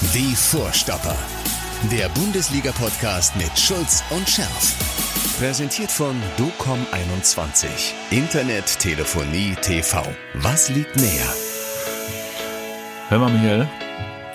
[0.00, 1.16] Die Vorstopper.
[1.90, 4.74] Der Bundesliga-Podcast mit Schulz und Scherf.
[5.38, 7.66] Präsentiert von DOCOM21.
[8.10, 10.02] Internet, Telefonie, TV.
[10.34, 11.32] Was liegt näher?
[13.08, 13.68] Hör mal, Michael,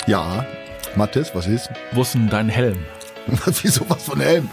[0.07, 0.45] Ja,
[0.95, 1.69] Mathis, was ist?
[1.91, 2.85] wo ist denn dein Helm?
[3.61, 4.49] Wieso was von Helm?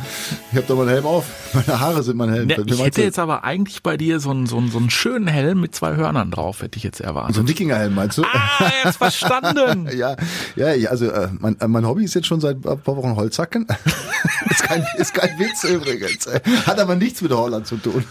[0.50, 1.26] Ich habe doch mal einen Helm auf.
[1.52, 2.46] Meine Haare sind mein Helm.
[2.46, 4.90] Ne, Wie ich hätte jetzt aber eigentlich bei dir so einen, so, einen, so einen
[4.90, 7.34] schönen Helm mit zwei Hörnern drauf, hätte ich jetzt erwartet.
[7.34, 8.24] so ein Wikingerhelm, meinst du?
[8.24, 9.88] ah, jetzt verstanden.
[10.00, 10.16] Ja,
[10.56, 13.16] ja, ja, also äh, mein, äh, mein Hobby ist jetzt schon seit ein paar Wochen
[13.16, 13.66] Holzhacken.
[14.50, 16.28] ist, kein, ist kein Witz übrigens.
[16.66, 18.04] Hat aber nichts mit Holland zu tun.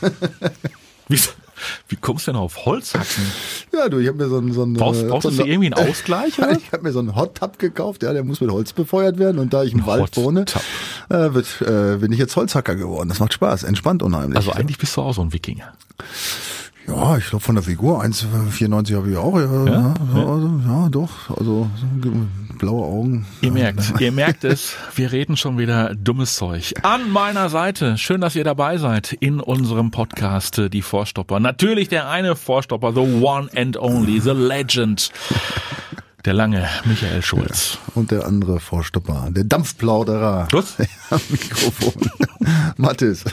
[1.07, 1.19] Wie,
[1.87, 3.23] wie kommst du denn auf Holzhacken?
[3.73, 5.73] ja, du, ich habe mir so einen so einen, Brauchst, brauchst so du einen- irgendwie
[5.73, 6.37] einen Ausgleich?
[6.39, 6.51] Oder?
[6.51, 9.39] Ich habe mir so einen Hot Tub gekauft, ja, der muss mit Holz befeuert werden
[9.39, 10.61] und da ich im Wald Hot wohne, Tub.
[11.09, 13.09] äh, wird, äh, bin ich jetzt Holzhacker geworden.
[13.09, 14.37] Das macht Spaß, entspannt unheimlich.
[14.37, 15.73] Also eigentlich bist du auch so ein Wikinger.
[16.87, 19.37] Ja, ich glaube von der Figur 1,94 habe ich auch.
[19.37, 21.29] Ja, ja, ja, also, ja doch.
[21.29, 21.69] Also
[22.01, 22.11] so,
[22.57, 23.25] blaue Augen.
[23.41, 26.73] Ihr merkt, ihr merkt es, wir reden schon wieder dummes Zeug.
[26.83, 31.39] An meiner Seite, schön, dass ihr dabei seid in unserem Podcast äh, Die Vorstopper.
[31.39, 35.11] Natürlich der eine Vorstopper, the one and only, the legend,
[36.25, 37.77] der lange Michael Schulz.
[37.95, 40.47] Und der andere Vorstopper, der Dampfplauderer.
[40.51, 40.77] Was?
[41.29, 41.93] Mikrofon.
[42.77, 43.23] Mathis.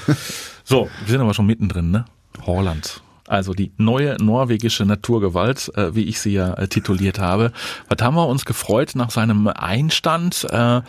[0.65, 2.05] So, wir sind aber schon mittendrin, ne?
[2.47, 3.03] Holland.
[3.29, 7.53] Also die neue norwegische Naturgewalt, äh, wie ich sie ja äh, tituliert habe.
[7.89, 10.81] Was haben wir uns gefreut nach seinem Einstand äh,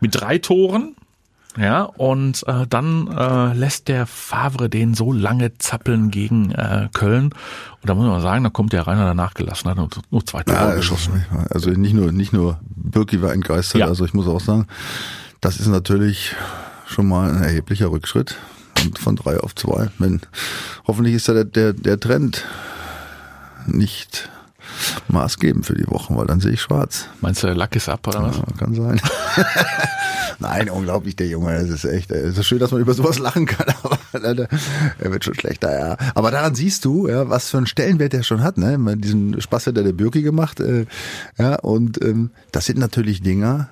[0.00, 0.94] mit drei Toren?
[1.56, 7.24] Ja, und äh, dann äh, lässt der Favre den so lange zappeln gegen äh, Köln.
[7.80, 10.42] Und da muss man sagen, da kommt der Rainer danach gelassen, hat nur, nur zwei
[10.44, 11.24] Tore Ja, geschossen.
[11.50, 13.86] also nicht nur, nicht nur Birki war entgeistert, Ja.
[13.86, 14.68] also ich muss auch sagen,
[15.40, 16.36] das ist natürlich
[16.86, 18.36] schon mal ein erheblicher Rückschritt.
[18.84, 19.90] Und von drei auf zwei.
[19.98, 20.20] Wenn,
[20.86, 22.44] hoffentlich ist ja der, der, der Trend
[23.66, 24.30] nicht
[25.08, 27.06] maßgebend für die Wochen, weil dann sehe ich schwarz.
[27.20, 28.36] Meinst du, der Lack ist ab oder was?
[28.36, 29.00] Ja, kann sein.
[30.40, 31.54] Nein, unglaublich, der Junge.
[31.56, 35.24] Es ist echt, es ist schön, dass man über sowas lachen kann, aber er wird
[35.24, 35.96] schon schlechter, ja.
[36.14, 38.78] Aber daran siehst du, ja, was für einen Stellenwert er schon hat, ne?
[38.98, 40.86] Diesen Spaß hat er der Birki gemacht, äh,
[41.38, 43.68] ja, und ähm, das sind natürlich Dinger,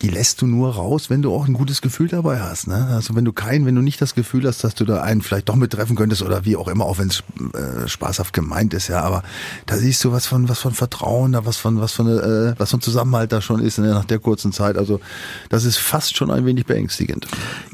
[0.00, 2.68] die lässt du nur raus, wenn du auch ein gutes Gefühl dabei hast.
[2.68, 2.86] Ne?
[2.92, 5.48] Also wenn du kein, wenn du nicht das Gefühl hast, dass du da einen vielleicht
[5.48, 8.86] doch mit treffen könntest oder wie auch immer, auch wenn es äh, spaßhaft gemeint ist,
[8.86, 9.24] ja, aber
[9.66, 12.70] da siehst du was von was von Vertrauen, da was von was von äh, was
[12.70, 14.78] von Zusammenhalt da schon ist ne, nach der kurzen Zeit.
[14.78, 15.00] Also
[15.48, 17.26] das ist fast schon ein wenig beängstigend.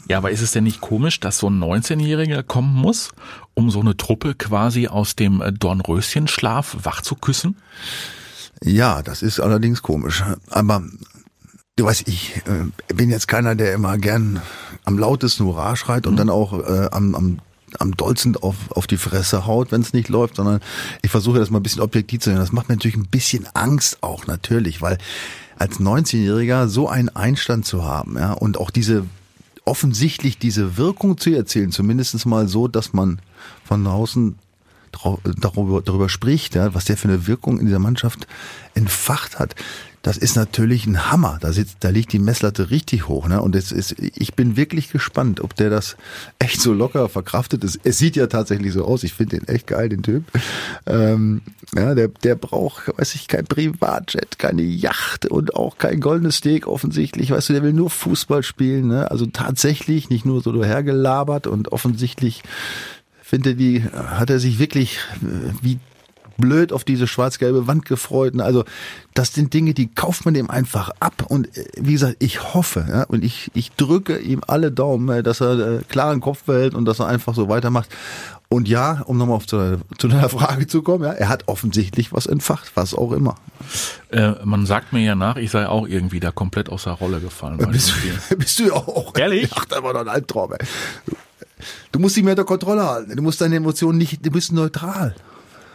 [0.09, 3.11] Ja, aber ist es denn nicht komisch, dass so ein 19-Jähriger kommen muss,
[3.53, 7.59] um so eine Truppe quasi aus dem äh, Dornröschenschlaf wach zu küssen?
[8.63, 10.25] Ja, das ist allerdings komisch.
[10.49, 10.83] Aber
[11.77, 14.41] du weißt, ich äh, bin jetzt keiner, der immer gern
[14.85, 17.39] am lautesten Hurra schreit und dann auch äh, am, am
[17.81, 20.61] am dollsten auf, auf die Fresse haut, wenn es nicht läuft, sondern
[21.03, 22.39] ich versuche das mal ein bisschen objektiv zu sehen.
[22.39, 24.99] Das macht mir natürlich ein bisschen Angst auch, natürlich, weil
[25.59, 29.07] als 19-Jähriger so einen Einstand zu haben, ja, und auch diese
[29.65, 33.19] offensichtlich diese Wirkung zu erzielen, zumindest mal so, dass man
[33.65, 34.39] von außen
[35.41, 38.27] darüber, darüber spricht, ja, was der für eine Wirkung in dieser Mannschaft
[38.75, 39.55] entfacht hat.
[40.04, 41.38] Das ist natürlich ein Hammer.
[41.41, 43.41] Da sitzt, da liegt die Messlatte richtig hoch, ne?
[43.41, 45.97] Und es ist, ich bin wirklich gespannt, ob der das
[46.38, 47.81] echt so locker verkraftet ist.
[47.84, 49.03] Es sieht ja tatsächlich so aus.
[49.03, 50.25] Ich finde den echt geil, den Typ.
[50.84, 51.41] Ähm,
[51.75, 56.66] ja, der, der braucht, weiß ich, kein Privatjet, keine Yacht und auch kein goldenes Steak
[56.66, 57.31] offensichtlich.
[57.31, 59.10] Weißt du, der will nur Fußball spielen, ne?
[59.10, 62.42] Also tatsächlich, nicht nur so dahergelabert und offensichtlich
[63.22, 65.78] finde die, hat er sich wirklich äh, wie
[66.37, 68.39] blöd auf diese schwarz-gelbe Wand gefreut.
[68.41, 68.65] Also
[69.15, 71.25] das sind Dinge, die kauft man dem einfach ab.
[71.28, 75.22] Und äh, wie gesagt, ich hoffe ja, und ich, ich drücke ihm alle Daumen, äh,
[75.22, 77.89] dass er äh, klaren Kopf behält und dass er einfach so weitermacht.
[78.50, 82.12] Und ja, um nochmal auf zu, zu deiner Frage zu kommen, ja, er hat offensichtlich
[82.12, 83.34] was entfacht, was auch immer.
[84.11, 87.19] Äh, man sagt mir ja nach, ich sei auch irgendwie da komplett aus der Rolle
[87.21, 87.59] gefallen.
[87.72, 87.93] Bist,
[88.31, 89.16] du- bist du ja auch.
[89.16, 89.51] Ehrlich?
[89.56, 90.53] Ach, das war doch ein Albtraum.
[90.53, 90.59] Ey.
[91.91, 93.16] Du musst dich mehr unter Kontrolle halten.
[93.16, 95.15] Du musst deine Emotionen nicht, du bist neutral.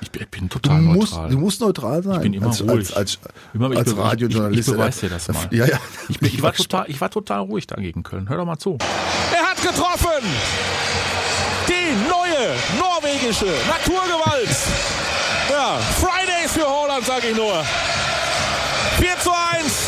[0.01, 1.29] Ich bin, bin Du total musst, neutral.
[1.31, 2.15] du musst neutral sein.
[2.15, 2.71] Ich bin immer als, ruhig.
[2.71, 3.19] Als, als,
[3.53, 4.67] Immer- ich als be- ich- Radiojournalist.
[4.69, 5.47] ich beweis dir das mal.
[5.51, 5.77] Ja, ja.
[6.07, 8.29] ich, bin, ich, war total, ich war total ruhig da gegen Köln.
[8.29, 8.77] Hör doch mal zu.
[9.33, 10.23] Er hat getroffen.
[11.67, 14.49] Die neue norwegische Naturgewalt.
[15.49, 17.63] Ja, Fridays für Holland, sag ich nur.
[18.99, 19.78] 4 zu 1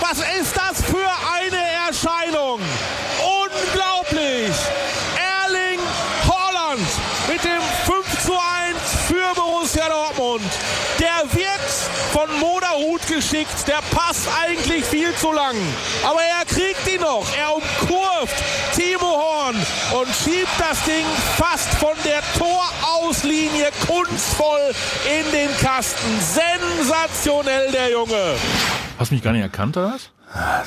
[0.00, 2.60] Was ist das für eine Erscheinung?
[3.18, 4.54] Unglaublich!
[5.16, 5.80] Erling
[6.26, 6.86] Holland
[7.28, 8.76] mit dem 5 zu 1
[9.08, 10.50] für Borussia Dortmund.
[10.98, 11.60] Der wird
[12.12, 13.66] von Moderhut geschickt.
[13.66, 15.56] Der passt eigentlich viel zu lang.
[16.04, 17.26] Aber er kriegt ihn noch.
[17.36, 18.36] Er umkurvt
[19.94, 21.06] und schiebt das Ding
[21.36, 24.72] fast von der Torauslinie kunstvoll
[25.04, 26.10] in den Kasten.
[26.20, 28.34] Sensationell, der Junge.
[28.98, 30.10] Hast du mich gar nicht erkannt, oder was?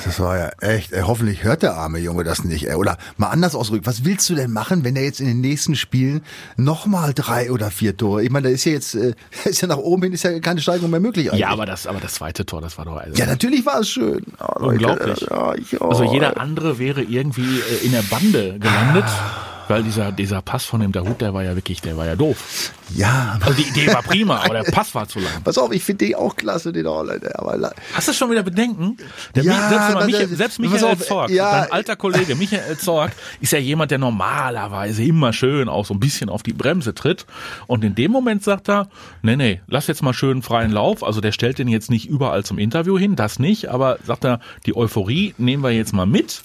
[0.06, 2.70] Das war ja echt, ey, hoffentlich hört der arme Junge das nicht.
[2.70, 2.76] Ey.
[2.76, 5.76] Oder mal anders ausgedrückt, was willst du denn machen, wenn er jetzt in den nächsten
[5.76, 6.22] Spielen
[6.56, 8.24] nochmal drei oder vier Tore?
[8.24, 10.62] Ich meine, da ist ja jetzt, äh, ist ja nach oben hin, ist ja keine
[10.62, 11.42] Steigerung mehr möglich eigentlich.
[11.42, 13.90] Ja, aber das, aber das zweite Tor, das war doch also Ja, natürlich war es
[13.90, 14.24] schön.
[14.40, 15.28] Oh, Leute, unglaublich.
[15.30, 15.90] Ja, ich, oh.
[15.90, 19.06] Also jeder andere wäre irgendwie äh, in der Bande gelandet,
[19.68, 22.72] weil dieser, dieser Pass von dem Dahut, der war ja wirklich, der war ja doof.
[22.96, 25.44] Ja, Also die Idee war prima, aber der Pass war zu lang.
[25.44, 27.24] pass auf, ich finde die auch klasse, den Holland.
[27.38, 28.98] Aber Hast du schon wieder Bedenken?
[29.36, 31.62] Der Ja, selbst, aber Michael, selbst Michael auf, Zorg, ja.
[31.62, 33.12] dein alter Kollege Michael Zorg,
[33.42, 37.26] ist ja jemand, der normalerweise immer schön auch so ein bisschen auf die Bremse tritt.
[37.68, 38.90] Und in dem Moment sagt er,
[39.22, 41.04] nee, nee, lass jetzt mal schön freien Lauf.
[41.04, 44.40] Also der stellt den jetzt nicht überall zum Interview hin, das nicht, aber sagt er,
[44.66, 46.44] die Euphorie nehmen wir jetzt mal mit.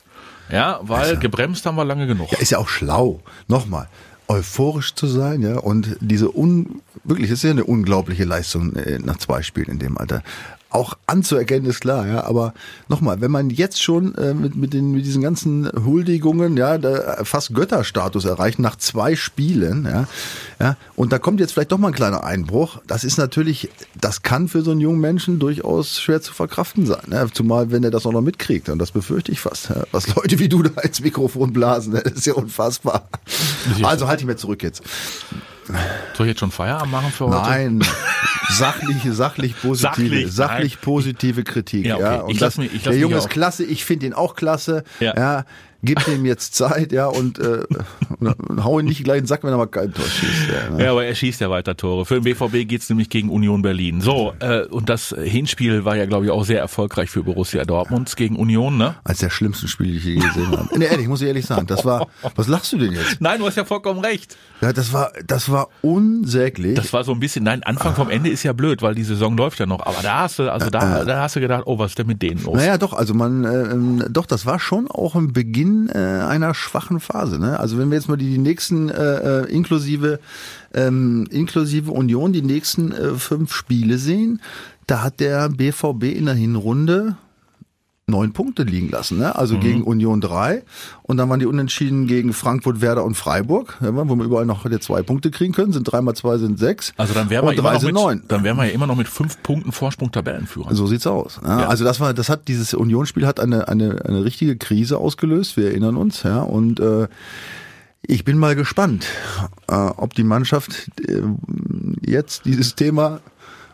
[0.52, 2.30] Ja, weil gebremst haben wir lange genug.
[2.30, 3.20] Ja, ist ja auch schlau.
[3.48, 3.88] Nochmal,
[4.28, 8.98] euphorisch zu sein, ja, und diese un, wirklich, das ist ja eine unglaubliche Leistung äh,
[8.98, 10.22] nach zwei Spielen in dem Alter.
[10.72, 12.54] Auch anzuerkennen ist klar, ja, aber
[12.88, 17.24] nochmal, wenn man jetzt schon äh, mit, mit, den, mit diesen ganzen Huldigungen, ja, da
[17.24, 20.08] fast Götterstatus erreicht nach zwei Spielen, ja,
[20.58, 23.68] ja, und da kommt jetzt vielleicht doch mal ein kleiner Einbruch, das ist natürlich,
[24.00, 27.84] das kann für so einen jungen Menschen durchaus schwer zu verkraften sein, ja, zumal wenn
[27.84, 30.62] er das auch noch mitkriegt, und das befürchte ich fast, ja, was Leute wie du
[30.62, 33.08] da ins Mikrofon blasen, das ist ja unfassbar.
[33.82, 34.82] Also halte ich mir zurück jetzt.
[36.14, 37.48] Soll ich jetzt schon Feierabend machen für heute?
[37.48, 37.84] Nein,
[38.50, 41.86] sachliche, sachlich positive, Sachlich, sachlich, positive Kritik.
[41.86, 42.22] Ja, Ja, okay.
[42.24, 44.84] Und Ich das, mich- ich lass der Junge ist klasse, ich finde ihn auch klasse.
[45.00, 45.14] Ja.
[45.16, 45.44] Ja.
[45.82, 47.64] Gib ihm jetzt Zeit, ja, und, äh,
[48.18, 50.48] und hau ihn nicht gleich in den Sack, wenn er mal kein Tor schießt.
[50.48, 50.84] Ja, ne?
[50.84, 52.06] Ja, aber er schießt ja weiter Tore.
[52.06, 54.00] Für den BVB geht's nämlich gegen Union Berlin.
[54.00, 58.14] So, äh, und das Hinspiel war ja, glaube ich, auch sehr erfolgreich für Borussia Dortmund
[58.16, 58.94] gegen Union, ne?
[59.04, 60.68] Als der schlimmsten Spiel, die ich je gesehen habe.
[60.78, 63.20] Nee, ehrlich, muss ich ehrlich sagen, das war, was lachst du denn jetzt?
[63.20, 64.36] Nein, du hast ja vollkommen recht.
[64.60, 66.74] Ja, das war, das war unsäglich.
[66.76, 69.36] Das war so ein bisschen, nein, Anfang vom Ende ist ja blöd, weil die Saison
[69.36, 69.84] läuft ja noch.
[69.84, 72.22] Aber da hast du, also da, da hast du gedacht, oh, was ist denn mit
[72.22, 72.56] denen los?
[72.56, 76.54] Naja, doch, also man, äh, ähm, doch, das war schon auch ein Beginn äh, einer
[76.54, 77.38] schwachen Phase.
[77.38, 77.58] Ne?
[77.58, 80.20] Also wenn wir jetzt mal die, die nächsten, äh, äh, inklusive,
[80.74, 84.40] ähm, inklusive Union, die nächsten äh, fünf Spiele sehen,
[84.86, 87.16] da hat der BVB in der Hinrunde
[88.06, 89.18] neun Punkte liegen lassen.
[89.18, 89.26] Ne?
[89.26, 89.32] Mhm.
[89.34, 90.62] Also gegen Union drei
[91.02, 95.02] und dann waren die Unentschieden gegen Frankfurt, Werder und Freiburg, wo wir überall noch zwei
[95.02, 95.72] Punkte kriegen können.
[95.72, 96.92] Sind drei mal zwei sind sechs.
[96.96, 98.22] Also dann wären wir immer drei noch mit, neun.
[98.28, 100.74] dann wären wir ja immer noch mit fünf Punkten Vorsprung Tabellenführer.
[100.74, 101.40] So sieht's aus.
[101.44, 105.56] Ja, Also das war, das hat dieses Unionsspiel hat eine eine eine richtige Krise ausgelöst.
[105.56, 106.40] Wir erinnern uns, ja.
[106.42, 107.06] Und äh,
[108.04, 109.06] ich bin mal gespannt,
[109.68, 111.22] äh, ob die Mannschaft äh,
[112.04, 113.20] jetzt dieses Thema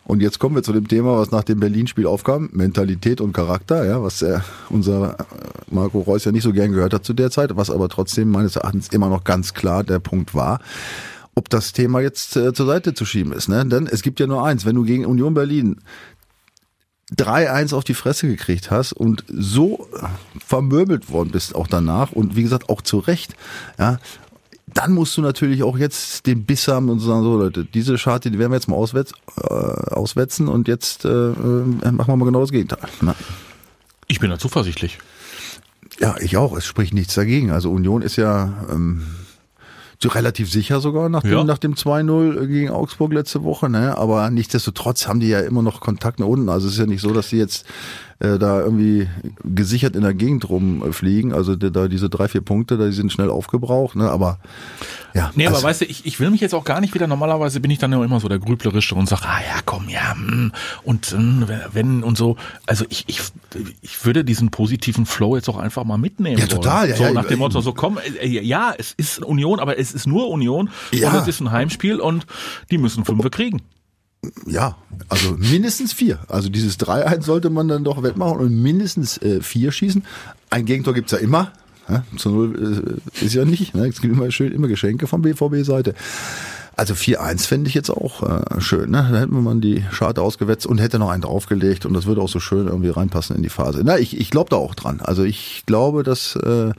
[0.08, 3.84] und jetzt kommen wir zu dem Thema, was nach dem Berlin-Spiel aufkam, Mentalität und Charakter,
[3.84, 4.40] ja, was äh,
[4.70, 5.25] unser äh,
[5.70, 8.56] Marco Reus ja nicht so gern gehört hat zu der Zeit, was aber trotzdem meines
[8.56, 10.60] Erachtens immer noch ganz klar der Punkt war
[11.34, 13.49] ob das Thema jetzt äh, zur Seite zu schieben ist.
[13.49, 13.64] Ne?
[13.64, 15.76] Denn es gibt ja nur eins, wenn du gegen Union Berlin
[17.16, 19.87] 3-1 auf die Fresse gekriegt hast und so
[20.44, 23.37] vermöbelt worden bist auch danach und wie gesagt auch zu Recht,
[23.78, 23.99] ja,
[24.74, 28.30] dann musst du natürlich auch jetzt den Biss haben und sagen, so Leute, diese Scharte,
[28.30, 32.25] die werden wir jetzt mal auswetz, äh, auswetzen und jetzt äh, äh, machen wir mal
[32.25, 32.80] genau das Gegenteil.
[33.00, 33.14] Ne?
[34.06, 34.98] Ich bin da zuversichtlich.
[36.00, 36.56] Ja, ich auch.
[36.56, 37.50] Es spricht nichts dagegen.
[37.50, 39.02] Also Union ist ja ähm,
[40.00, 41.45] so relativ sicher sogar nach dem, Ja.
[41.45, 43.69] nach dem 2-0 gegen Augsburg letzte Woche.
[43.69, 43.99] Ne?
[43.99, 46.49] Aber nichtsdestotrotz haben die ja immer noch Kontakt nach unten.
[46.49, 47.67] Also es ist ja nicht so, dass die jetzt
[48.21, 49.09] äh, da irgendwie
[49.43, 51.33] gesichert in der Gegend rumfliegen.
[51.33, 53.97] Also da diese drei, vier Punkte, da die sind schnell aufgebraucht.
[53.97, 54.09] Ne?
[54.09, 54.38] Aber
[55.14, 55.30] ja.
[55.34, 57.60] Nee, aber also, weißt du, ich, ich will mich jetzt auch gar nicht wieder, normalerweise
[57.60, 60.52] bin ich dann ja immer so der Grüblerische und sag, ah ja, komm, ja, hm,
[60.84, 62.36] und hm, wenn und so.
[62.66, 63.20] Also ich, ich,
[63.80, 66.38] ich würde diesen positiven Flow jetzt auch einfach mal mitnehmen.
[66.38, 66.62] Ja, wollen.
[66.62, 67.38] total, ja, so ja, nach dem.
[67.38, 71.10] Motto, so komm, äh, ja, es ist Union, aber es ist nur Union Ja.
[71.10, 72.26] und es ist ein Heimspiel und
[72.70, 73.62] die müssen Fünfe kriegen.
[74.46, 74.76] Ja,
[75.08, 76.18] also mindestens vier.
[76.28, 80.04] Also dieses 3-1 sollte man dann doch wettmachen und mindestens äh, vier schießen.
[80.50, 81.52] Ein Gegentor gibt's ja immer.
[81.88, 83.75] Ja, zu null äh, ist ja nicht.
[83.75, 83.87] Ne?
[83.87, 85.95] Es gibt immer schön immer Geschenke von BVB-Seite.
[86.76, 88.90] Also 4-1 fände ich jetzt auch äh, schön.
[88.90, 89.09] Ne?
[89.11, 92.21] Da hätten wir mal die Scharte ausgewetzt und hätte noch einen draufgelegt und das würde
[92.21, 93.83] auch so schön irgendwie reinpassen in die Phase.
[93.85, 95.00] Na, ich, ich glaube da auch dran.
[95.00, 96.73] Also ich glaube, dass äh,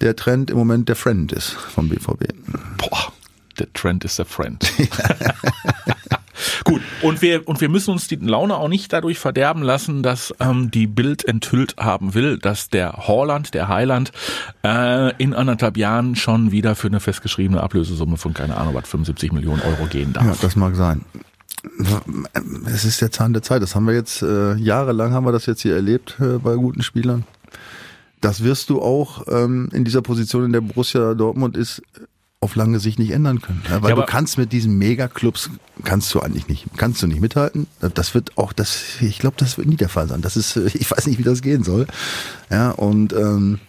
[0.00, 2.32] der Trend im Moment der Friend ist vom BVB.
[2.78, 3.12] Boah,
[3.58, 4.60] der Trend ist der Friend.
[6.64, 10.34] Gut, und wir, und wir müssen uns die Laune auch nicht dadurch verderben lassen, dass
[10.40, 14.12] ähm, die Bild enthüllt haben will, dass der Horland, der Highland,
[14.64, 19.32] äh, in anderthalb Jahren schon wieder für eine festgeschriebene Ablösesumme von, keine Ahnung, was, 75
[19.32, 20.24] Millionen Euro gehen darf.
[20.24, 21.04] Ja, das mag sein.
[22.66, 23.62] es ist der Zahn der Zeit.
[23.62, 26.82] Das haben wir jetzt äh, jahrelang haben wir das jetzt hier erlebt äh, bei guten
[26.82, 27.24] Spielern.
[28.20, 31.82] Das wirst du auch ähm, in dieser Position, in der Borussia Dortmund ist,
[32.42, 33.62] auf lange Sicht nicht ändern können.
[33.70, 35.50] Ja, weil Ja, du kannst mit diesen Megaclubs
[35.84, 37.68] kannst du eigentlich nicht, kannst du nicht mithalten.
[37.94, 40.22] Das wird auch, das, ich glaube, das wird nie der Fall sein.
[40.22, 41.86] Das ist, ich weiß nicht, wie das gehen soll.
[42.50, 43.60] Ja, und ähm,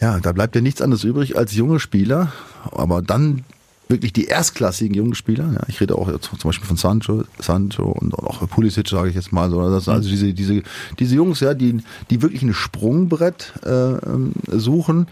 [0.00, 2.32] ja, da bleibt ja nichts anderes übrig als junge Spieler,
[2.72, 3.44] aber dann
[3.88, 5.52] wirklich die erstklassigen jungen Spieler.
[5.52, 9.14] Ja, ich rede auch jetzt zum Beispiel von Sancho, Sancho und auch Pulisic, sage ich
[9.14, 9.68] jetzt mal so.
[9.68, 10.62] Das, also diese, diese,
[10.98, 15.06] diese Jungs, ja, die, die wirklich ein Sprungbrett äh, ähm, suchen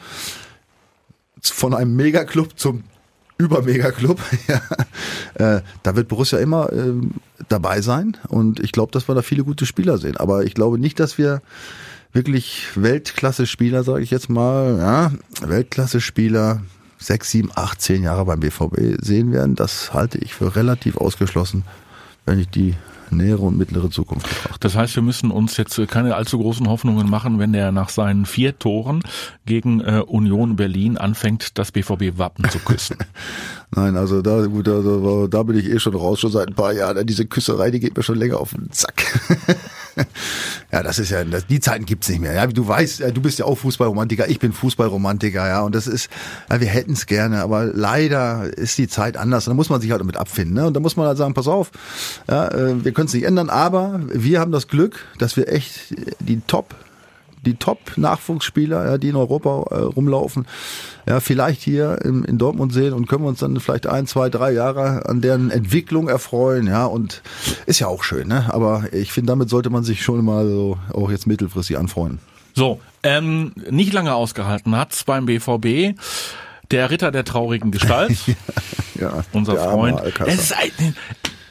[1.42, 2.84] von einem Megaclub zum
[3.38, 4.20] Übermegaclub.
[4.48, 5.56] ja.
[5.58, 7.12] äh, da wird Borussia immer ähm,
[7.48, 10.16] dabei sein und ich glaube, dass wir da viele gute Spieler sehen.
[10.16, 11.40] Aber ich glaube nicht, dass wir
[12.12, 15.12] wirklich Weltklasse-Spieler, sage ich jetzt mal, ja,
[15.46, 16.62] Weltklasse-Spieler
[16.98, 19.54] sechs, sieben, acht, zehn Jahre beim BVB sehen werden.
[19.54, 21.64] Das halte ich für relativ ausgeschlossen,
[22.26, 22.74] wenn ich die
[23.12, 24.60] nähere und mittlere Zukunft betrachte.
[24.60, 28.26] Das heißt, wir müssen uns jetzt keine allzu großen Hoffnungen machen, wenn der nach seinen
[28.26, 29.02] vier Toren
[29.46, 32.98] gegen äh, Union Berlin anfängt, das BVB-Wappen zu küssen.
[33.70, 36.72] Nein, also da, gut, also, da bin ich eh schon raus, schon seit ein paar
[36.72, 37.06] Jahren.
[37.06, 39.04] Diese Küsserei, die geht mir schon länger auf den Zack.
[40.72, 42.32] ja, das ist ja, das, die Zeiten gibt's nicht mehr.
[42.32, 46.08] Ja, du weißt, du bist ja auch Fußballromantiker, ich bin Fußballromantiker, ja, und das ist,
[46.50, 49.46] ja, wir hätten's gerne, aber leider ist die Zeit anders.
[49.46, 50.54] Und da muss man sich halt damit abfinden.
[50.54, 50.66] Ne?
[50.66, 51.70] Und da muss man halt sagen, pass auf,
[52.28, 55.94] ja, äh, wir können es nicht ändern, aber wir haben das Glück, dass wir echt
[56.20, 56.74] die Top
[57.44, 60.46] die Top-Nachwuchsspieler, ja, die in Europa äh, rumlaufen,
[61.06, 64.28] ja, vielleicht hier in, in Dortmund sehen und können wir uns dann vielleicht ein, zwei,
[64.28, 67.22] drei Jahre an deren Entwicklung erfreuen, ja, und
[67.66, 68.52] ist ja auch schön, ne?
[68.52, 72.20] Aber ich finde, damit sollte man sich schon mal so auch jetzt mittelfristig anfreunden.
[72.54, 75.98] So, ähm, nicht lange ausgehalten hat's beim BVB.
[76.70, 78.18] Der Ritter der traurigen Gestalt,
[79.00, 80.00] Ja, unser Freund.
[80.26, 80.96] Es ist ein,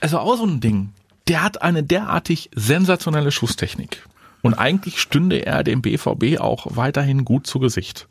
[0.01, 0.89] also auch so ein Ding.
[1.27, 4.05] Der hat eine derartig sensationelle Schusstechnik.
[4.41, 8.07] Und eigentlich stünde er dem BVB auch weiterhin gut zu Gesicht.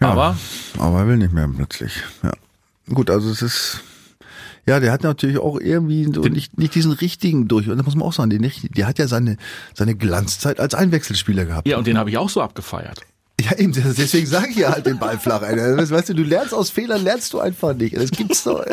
[0.00, 0.36] Ja, Aber
[0.78, 2.02] aber er will nicht mehr plötzlich.
[2.22, 2.32] Ja.
[2.92, 3.82] Gut, also es ist
[4.68, 7.70] ja, der hat natürlich auch irgendwie so nicht, nicht diesen richtigen durch.
[7.70, 9.38] Und das muss man auch sagen, nicht, der hat ja seine,
[9.72, 11.66] seine Glanzzeit als Einwechselspieler gehabt.
[11.66, 13.00] ja, und den habe ich auch so abgefeiert.
[13.40, 15.42] Ja, eben, deswegen sage ich ja halt den Ball flach.
[15.42, 17.96] Weißt du, du lernst aus Fehlern, lernst du einfach nicht.
[17.96, 18.64] Das gibt's doch.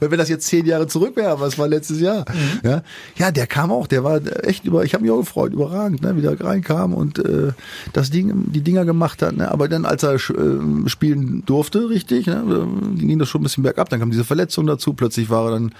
[0.00, 2.24] Wenn das jetzt zehn Jahre zurück wäre, was war letztes Jahr?
[2.64, 2.82] Ja,
[3.16, 6.16] ja, der kam auch, der war echt über, ich habe mich auch gefreut, überragend, ne,
[6.16, 7.52] wie der reinkam und äh,
[7.92, 9.36] das Ding, die Dinger gemacht hat.
[9.36, 10.18] Ne, aber dann, als er äh,
[10.86, 12.66] spielen durfte, richtig, ne,
[12.96, 13.88] ging das schon ein bisschen bergab.
[13.88, 14.94] Dann kam diese Verletzung dazu.
[14.94, 15.72] Plötzlich war er dann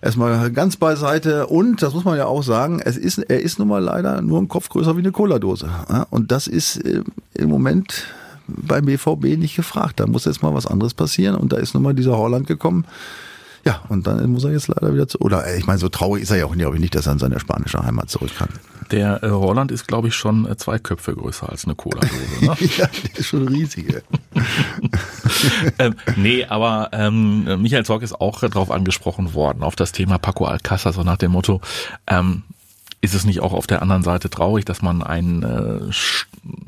[0.00, 3.68] erstmal ganz beiseite und das muss man ja auch sagen, es ist, er ist nun
[3.68, 5.68] mal leider nur ein Kopf größer wie eine Cola-Dose.
[6.10, 7.02] Und das ist äh,
[7.34, 8.04] im Moment
[8.46, 10.00] beim BVB nicht gefragt.
[10.00, 12.84] Da muss jetzt mal was anderes passieren und da ist nun mal dieser Holland gekommen.
[13.64, 15.18] Ja, und dann muss er jetzt leider wieder zu.
[15.18, 17.18] Oder äh, ich meine, so traurig ist er ja auch ich, nicht, dass er in
[17.18, 18.48] seine spanische Heimat zurück kann.
[18.92, 22.44] Der äh, Holland ist, glaube ich, schon äh, zwei Köpfe größer als eine Cola-Dose.
[22.44, 22.68] Ne?
[22.78, 24.02] ja, der ist schon riesig.
[25.78, 30.46] ähm, nee, aber ähm, Michael Zorg ist auch darauf angesprochen worden, auf das Thema Paco
[30.46, 31.60] Alcázar, so nach dem Motto,
[32.06, 32.42] ähm,
[33.00, 35.92] ist es nicht auch auf der anderen Seite traurig, dass man einen äh,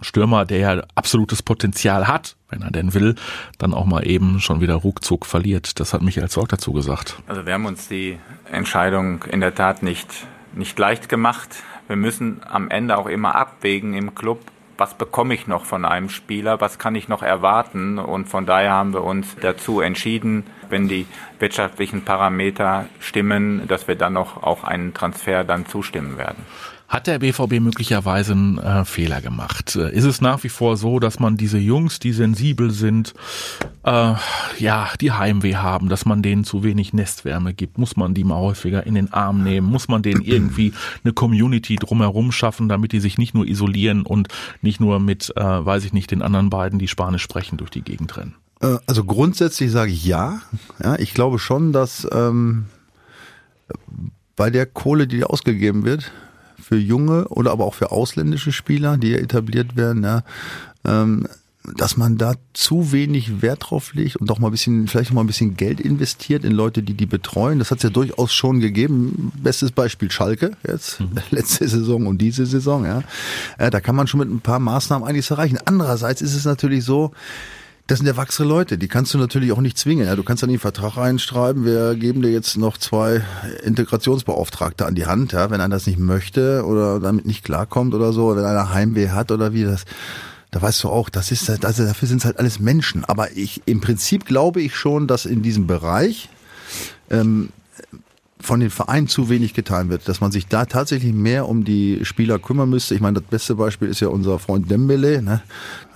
[0.02, 3.16] Stürmer, der ja absolutes Potenzial hat, wenn er denn will,
[3.58, 5.80] dann auch mal eben schon wieder ruckzuck verliert.
[5.80, 7.16] Das hat Michael Zorg dazu gesagt.
[7.26, 8.18] Also wir haben uns die
[8.50, 10.08] Entscheidung in der Tat nicht,
[10.54, 11.48] nicht leicht gemacht.
[11.88, 14.40] Wir müssen am Ende auch immer abwägen im Club,
[14.78, 17.98] was bekomme ich noch von einem Spieler, was kann ich noch erwarten.
[17.98, 21.06] Und von daher haben wir uns dazu entschieden, wenn die
[21.40, 26.46] wirtschaftlichen Parameter stimmen, dass wir dann noch auch einen Transfer dann zustimmen werden.
[26.88, 29.76] Hat der BVB möglicherweise einen äh, Fehler gemacht?
[29.76, 33.12] Äh, Ist es nach wie vor so, dass man diese Jungs, die sensibel sind,
[33.82, 34.14] äh,
[34.58, 37.76] ja, die Heimweh haben, dass man denen zu wenig Nestwärme gibt?
[37.76, 39.66] Muss man die mal häufiger in den Arm nehmen?
[39.68, 40.72] Muss man denen irgendwie
[41.04, 44.28] eine Community drumherum schaffen, damit die sich nicht nur isolieren und
[44.62, 47.82] nicht nur mit, äh, weiß ich nicht, den anderen beiden, die Spanisch sprechen, durch die
[47.82, 48.34] Gegend rennen?
[48.62, 50.40] Äh, Also grundsätzlich sage ich ja.
[50.82, 52.64] Ja, ich glaube schon, dass ähm,
[54.36, 56.10] bei der Kohle, die ausgegeben wird,
[56.68, 60.22] für junge oder aber auch für ausländische Spieler, die ja etabliert werden, ja,
[60.84, 61.26] ähm,
[61.76, 65.16] dass man da zu wenig Wert drauf legt und doch mal ein bisschen, vielleicht noch
[65.16, 67.58] mal ein bisschen Geld investiert in Leute, die die betreuen.
[67.58, 69.32] Das hat es ja durchaus schon gegeben.
[69.42, 73.02] Bestes Beispiel Schalke jetzt, letzte Saison und diese Saison, ja.
[73.56, 75.58] Äh, da kann man schon mit ein paar Maßnahmen einiges erreichen.
[75.64, 77.12] Andererseits ist es natürlich so,
[77.88, 80.06] das sind erwachsene Leute, die kannst du natürlich auch nicht zwingen.
[80.06, 83.24] Ja, du kannst nicht einen Vertrag reinschreiben, wir geben dir jetzt noch zwei
[83.64, 88.12] Integrationsbeauftragte an die Hand, ja, wenn einer das nicht möchte oder damit nicht klarkommt oder
[88.12, 89.86] so, wenn einer Heimweh hat oder wie das.
[90.50, 93.06] Da weißt du auch, das ist, also dafür sind es halt alles Menschen.
[93.06, 96.28] Aber ich, im Prinzip glaube ich schon, dass in diesem Bereich
[97.10, 97.48] ähm,
[98.40, 102.04] von den Vereinen zu wenig getan wird, dass man sich da tatsächlich mehr um die
[102.04, 102.94] Spieler kümmern müsste.
[102.94, 105.42] Ich meine, das beste Beispiel ist ja unser Freund Dembele, ne?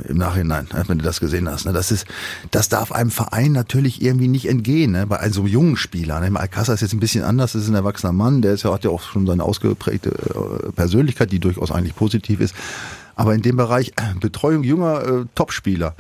[0.09, 0.85] im Nachhinein, ne?
[0.89, 1.67] wenn du das gesehen hast.
[1.67, 1.73] Ne?
[1.73, 2.07] Das ist,
[2.51, 5.07] das darf einem Verein natürlich irgendwie nicht entgehen, ne?
[5.07, 6.21] bei einem so jungen Spieler.
[6.21, 6.39] Ne?
[6.39, 8.85] Alcázar ist jetzt ein bisschen anders, das ist ein erwachsener Mann, der ist ja, hat
[8.85, 12.55] ja auch schon seine ausgeprägte äh, Persönlichkeit, die durchaus eigentlich positiv ist.
[13.15, 15.95] Aber in dem Bereich äh, Betreuung junger äh, Topspieler,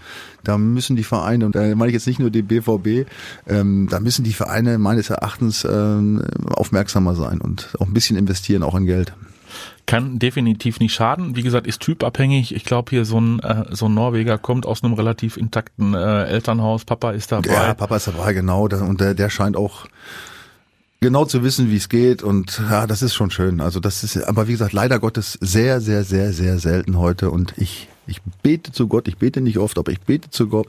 [0.45, 3.09] da müssen die Vereine, und da meine ich jetzt nicht nur die BVB,
[3.47, 8.63] ähm, da müssen die Vereine meines Erachtens ähm, aufmerksamer sein und auch ein bisschen investieren,
[8.63, 9.13] auch in Geld.
[9.85, 11.37] Kann definitiv nicht schaden.
[11.37, 12.55] Wie gesagt, ist typabhängig.
[12.55, 16.25] Ich glaube, hier so ein, äh, so ein Norweger kommt aus einem relativ intakten äh,
[16.25, 16.85] Elternhaus.
[16.85, 17.53] Papa ist dabei.
[17.53, 18.63] Ja, Papa ist dabei, genau.
[18.63, 19.87] Und der, der scheint auch
[21.03, 23.61] genau zu wissen, wie es geht und ja, das ist schon schön.
[23.61, 27.53] Also das ist, aber wie gesagt, leider Gottes sehr, sehr, sehr, sehr selten heute und
[27.59, 30.67] ich ich bete zu Gott, ich bete nicht oft, aber ich bete zu Gott,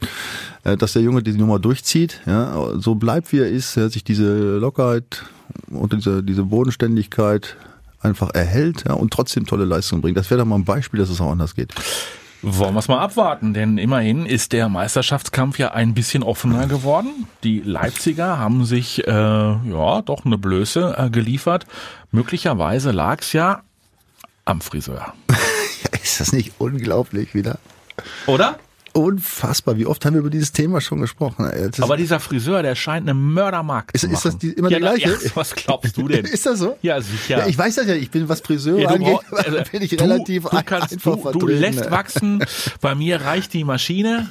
[0.63, 4.57] äh, dass der Junge diese Nummer durchzieht, ja, so bleibt wie er ist, sich diese
[4.57, 5.23] Lockerheit
[5.69, 7.55] und diese, diese Bodenständigkeit
[8.01, 10.17] einfach erhält ja, und trotzdem tolle Leistungen bringt.
[10.17, 11.73] Das wäre doch mal ein Beispiel, dass es auch anders geht.
[12.45, 17.25] Wollen wir es mal abwarten, denn immerhin ist der Meisterschaftskampf ja ein bisschen offener geworden.
[17.45, 21.65] Die Leipziger haben sich äh, ja doch eine Blöße äh, geliefert.
[22.11, 23.63] Möglicherweise lag es ja
[24.43, 25.13] am Friseur.
[26.03, 27.59] ist das nicht unglaublich wieder?
[28.27, 28.59] Oder?
[28.93, 29.77] Unfassbar.
[29.77, 31.49] Wie oft haben wir über dieses Thema schon gesprochen?
[31.81, 34.15] Aber dieser Friseur, der scheint eine Mördermarkt ist, zu machen.
[34.15, 35.25] Ist das die, immer ja, der gleiche?
[35.25, 36.25] Ja, was glaubst du denn?
[36.25, 36.77] ist das so?
[36.81, 37.39] Ja, sicher.
[37.39, 37.95] Ja, ich weiß das ja.
[37.95, 41.31] Ich bin, was Friseur ja, angeht, brauch, also, bin ich du, relativ du kannst, einfach
[41.31, 42.43] du, du lässt wachsen.
[42.81, 44.27] Bei mir reicht die Maschine.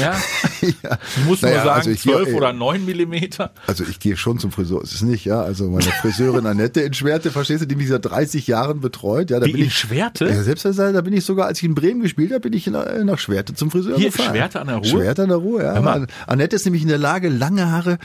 [0.00, 0.16] Ja.
[0.82, 0.98] ja.
[1.16, 3.52] Ich muss naja, nur sagen, also 12 gehe, oder 9 Millimeter.
[3.66, 4.82] Also ich gehe schon zum Friseur.
[4.82, 5.42] Es ist nicht, ja.
[5.42, 9.30] Also meine Friseurin Annette in Schwerte, verstehst du, die mich seit 30 Jahren betreut.
[9.30, 10.26] Ja, da Wie bin in ich, Schwerte?
[10.26, 12.86] Ja, selbst da bin ich sogar, als ich in Bremen gespielt habe, bin ich nach,
[13.04, 14.30] nach Schwerte zum Friseur Hier, gefahren.
[14.30, 14.86] Schwerte an der Ruhe?
[14.86, 16.06] Schwerte an der Ruhe, ja.
[16.26, 17.98] Annette ist nämlich in der Lage, lange Haare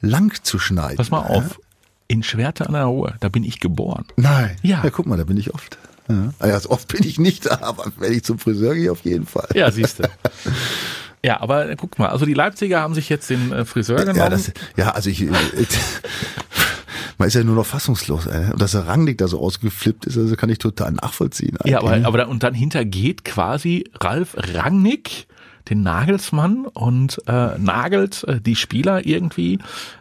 [0.00, 0.96] lang zu schneiden.
[0.96, 1.58] Pass mal auf.
[1.58, 1.64] Ja?
[2.08, 4.04] In Schwerte an der Ruhe, da bin ich geboren.
[4.16, 4.56] Nein.
[4.62, 4.82] Ja.
[4.82, 5.78] ja guck mal, da bin ich oft.
[6.08, 6.32] Ja.
[6.40, 9.48] Also oft bin ich nicht da, aber wenn ich zum Friseur gehe, auf jeden Fall.
[9.54, 10.04] Ja, siehst du.
[11.24, 14.18] Ja, aber guck mal, also die Leipziger haben sich jetzt den äh, Friseur genommen.
[14.18, 15.26] Ja, das, ja also ich,
[17.18, 18.26] man ist ja nur noch fassungslos.
[18.26, 18.52] Ey.
[18.52, 21.56] Und dass der Rangnick da so ausgeflippt ist, also kann ich total nachvollziehen.
[21.58, 21.72] Eigentlich.
[21.72, 25.26] Ja, aber, aber da, und dann hintergeht quasi Ralf Rangnick
[25.68, 29.58] den Nagelsmann und äh, nagelt äh, die Spieler irgendwie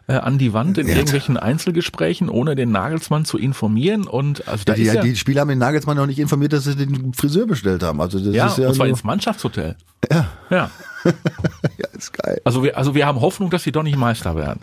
[0.07, 0.95] äh, an die Wand in ja.
[0.95, 4.07] irgendwelchen Einzelgesprächen, ohne den Nagelsmann zu informieren.
[4.07, 6.53] Und also da ja, die, ist ja, die Spieler haben den Nagelsmann noch nicht informiert,
[6.53, 8.01] dass sie den Friseur bestellt haben.
[8.01, 9.75] Also das ja, ist ja und zwar ins Mannschaftshotel.
[10.11, 10.29] Ja.
[10.49, 10.71] Ja.
[11.77, 12.41] ja, ist geil.
[12.43, 14.61] Also wir, also wir haben Hoffnung, dass sie doch nicht Meister werden.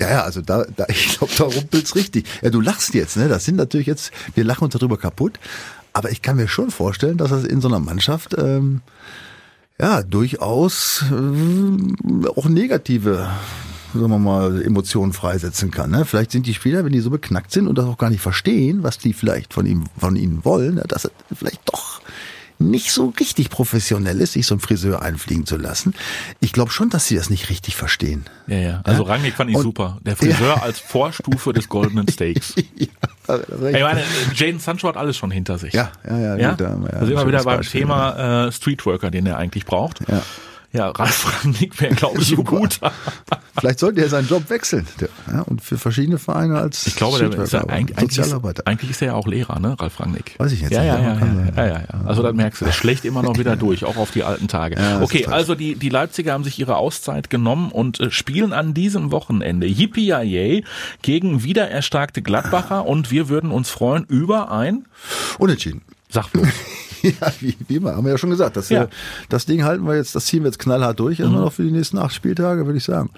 [0.00, 2.26] Ja, ja, also da, da ich glaube, da rumpelt's richtig.
[2.42, 3.28] Ja, du lachst jetzt, ne?
[3.28, 5.38] Das sind natürlich jetzt, wir lachen uns darüber kaputt.
[5.92, 8.82] Aber ich kann mir schon vorstellen, dass das in so einer Mannschaft ähm,
[9.80, 13.30] ja durchaus äh, auch negative
[13.94, 15.90] sagen wir mal, Emotionen freisetzen kann.
[15.90, 16.04] Ne?
[16.04, 18.82] Vielleicht sind die Spieler, wenn die so beknackt sind und das auch gar nicht verstehen,
[18.82, 20.84] was die vielleicht von ihm, von ihnen wollen, ne?
[20.86, 22.00] dass er vielleicht doch
[22.58, 25.94] nicht so richtig professionell ist, sich so einen Friseur einfliegen zu lassen.
[26.40, 28.24] Ich glaube schon, dass sie das nicht richtig verstehen.
[28.46, 28.80] Ja, ja.
[28.84, 29.10] Also ja?
[29.10, 29.98] Rangnick fand ich Und, super.
[30.02, 30.62] Der Friseur ja.
[30.62, 32.54] als Vorstufe des goldenen Steaks.
[32.76, 32.86] ja,
[33.28, 34.02] ich meine,
[34.34, 35.74] Jaden Sancho hat alles schon hinter sich.
[35.74, 36.36] Ja, ja, ja.
[36.36, 36.50] ja?
[36.52, 40.00] Gut, ja also immer wieder beim Beispiel, Thema äh, Streetworker, den er eigentlich braucht.
[40.08, 40.22] Ja.
[40.76, 42.80] Ja, Ralf Rangnick wäre, glaube ich, so gut.
[43.58, 44.86] Vielleicht sollte er seinen Job wechseln
[45.32, 48.62] ja, und für verschiedene Vereine als Ich glaube, der ist ja, eigentlich, Sozialarbeiter.
[48.62, 50.34] Ist, eigentlich ist er ja auch Lehrer, ne, Ralf Rangnick.
[50.38, 50.92] Weiß ich jetzt ja, nicht.
[50.92, 52.00] Ja, ja, ja, ja, ja, ja.
[52.04, 54.76] Also das merkst du, das schlägt immer noch wieder durch, auch auf die alten Tage.
[55.00, 59.10] Okay, also die, die Leipziger haben sich ihre Auszeit genommen und äh, spielen an diesem
[59.12, 60.62] Wochenende Yippie
[61.02, 64.84] gegen wiedererstarkte Gladbacher und wir würden uns freuen über ein
[65.38, 65.82] Unentschieden.
[66.10, 66.46] Sag bloß.
[67.02, 68.56] ja, wie, wie immer, haben wir ja schon gesagt.
[68.56, 68.88] Das, ja.
[69.28, 71.44] das Ding halten wir jetzt, das ziehen wir jetzt knallhart durch, erstmal mhm.
[71.46, 73.10] noch für die nächsten acht Spieltage, würde ich sagen.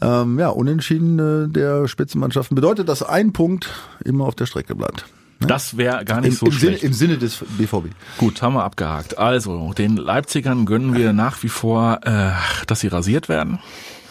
[0.00, 3.70] Ähm, ja, Unentschieden äh, der Spitzenmannschaften bedeutet, dass ein Punkt
[4.04, 5.06] immer auf der Strecke bleibt.
[5.40, 5.46] Ne?
[5.46, 6.80] Das wäre gar nicht Im, so im schlecht.
[6.80, 7.88] Sinne, Im Sinne des BVB.
[8.18, 9.18] Gut, haben wir abgehakt.
[9.18, 12.30] Also, den Leipzigern gönnen wir nach wie vor, äh,
[12.66, 13.58] dass sie rasiert werden.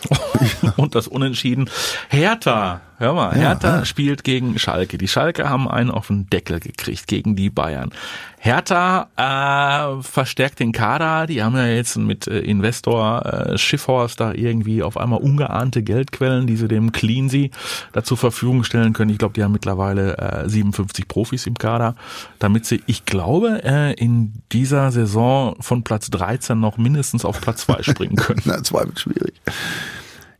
[0.77, 1.69] und das Unentschieden.
[2.09, 3.85] Hertha, hör mal, Hertha ja.
[3.85, 4.97] spielt gegen Schalke.
[4.97, 7.91] Die Schalke haben einen auf den Deckel gekriegt gegen die Bayern.
[8.37, 11.27] Hertha äh, verstärkt den Kader.
[11.27, 16.45] Die haben ja jetzt mit äh, Investor äh, Schiffhorst da irgendwie auf einmal ungeahnte Geldquellen,
[16.45, 17.49] die sie dem Cleansea
[17.93, 19.11] da zur Verfügung stellen können.
[19.11, 21.95] Ich glaube, die haben mittlerweile äh, 57 Profis im Kader,
[22.39, 27.61] damit sie, ich glaube, äh, in dieser Saison von Platz 13 noch mindestens auf Platz
[27.61, 28.41] 2 springen können.
[28.43, 29.35] Na, zwei wird schwierig.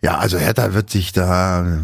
[0.04, 1.80] Ja, also Hertha wird sich da, äh,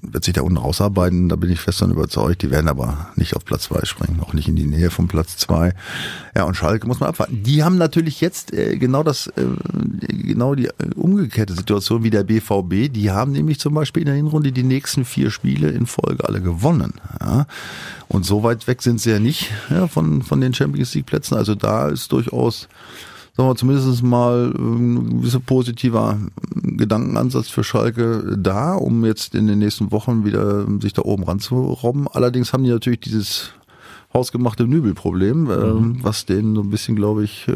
[0.00, 2.40] wird sich da unten rausarbeiten, da bin ich fest davon überzeugt.
[2.40, 5.36] Die werden aber nicht auf Platz zwei springen, auch nicht in die Nähe von Platz
[5.36, 5.74] zwei.
[6.34, 7.42] Ja, und Schalke muss man abwarten.
[7.42, 9.44] Die haben natürlich jetzt äh, genau das, äh,
[10.08, 12.90] genau die äh, umgekehrte Situation wie der BVB.
[12.90, 16.40] Die haben nämlich zum Beispiel in der Hinrunde die nächsten vier Spiele in Folge alle
[16.40, 16.94] gewonnen.
[17.20, 17.46] Ja.
[18.08, 21.34] Und so weit weg sind sie ja nicht ja, von, von den Champions League Plätzen.
[21.34, 22.66] Also da ist durchaus
[23.36, 26.18] sagen wir zumindest mal ein gewisser positiver
[26.54, 32.08] Gedankenansatz für Schalke da, um jetzt in den nächsten Wochen wieder sich da oben ranzurobben.
[32.08, 33.50] Allerdings haben die natürlich dieses
[34.12, 35.98] hausgemachte Nübelproblem, äh, mhm.
[36.02, 37.48] was denen so ein bisschen, glaube ich,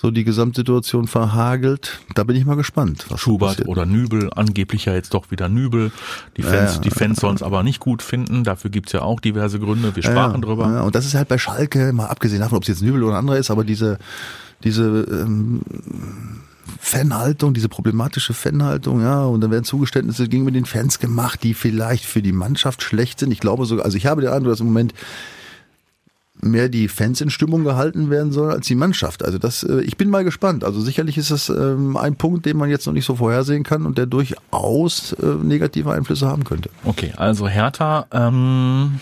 [0.00, 1.98] so die Gesamtsituation verhagelt.
[2.14, 3.06] Da bin ich mal gespannt.
[3.16, 5.90] Schubert oder Nübel, angeblich ja jetzt doch wieder Nübel.
[6.36, 8.44] Die Fans, ja, die Fans sollen es aber nicht gut finden.
[8.44, 9.96] Dafür gibt's ja auch diverse Gründe.
[9.96, 10.72] Wir sprachen ja, drüber.
[10.72, 13.16] Ja, und das ist halt bei Schalke, mal abgesehen davon, ob es jetzt Nübel oder
[13.16, 13.98] andere ist, aber diese
[14.64, 15.60] diese ähm,
[16.80, 22.04] Fanhaltung, diese problematische Fanhaltung, ja, und dann werden Zugeständnisse gegen den Fans gemacht, die vielleicht
[22.04, 23.30] für die Mannschaft schlecht sind.
[23.30, 24.94] Ich glaube sogar, also ich habe den Eindruck, dass im Moment
[26.40, 29.24] mehr die Fans in Stimmung gehalten werden sollen als die Mannschaft.
[29.24, 30.64] Also das, äh, ich bin mal gespannt.
[30.64, 33.86] Also sicherlich ist das ähm, ein Punkt, den man jetzt noch nicht so vorhersehen kann
[33.86, 36.70] und der durchaus äh, negative Einflüsse haben könnte.
[36.84, 39.00] Okay, also Hertha, ähm,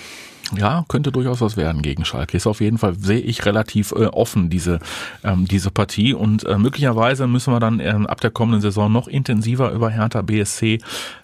[0.55, 2.37] ja, könnte durchaus was werden gegen Schalke.
[2.37, 4.79] Ist auf jeden Fall, sehe ich relativ äh, offen, diese,
[5.25, 6.15] ähm, diese Partie.
[6.15, 10.23] Und äh, möglicherweise müssen wir dann ähm, ab der kommenden Saison noch intensiver über Hertha
[10.23, 10.79] BSC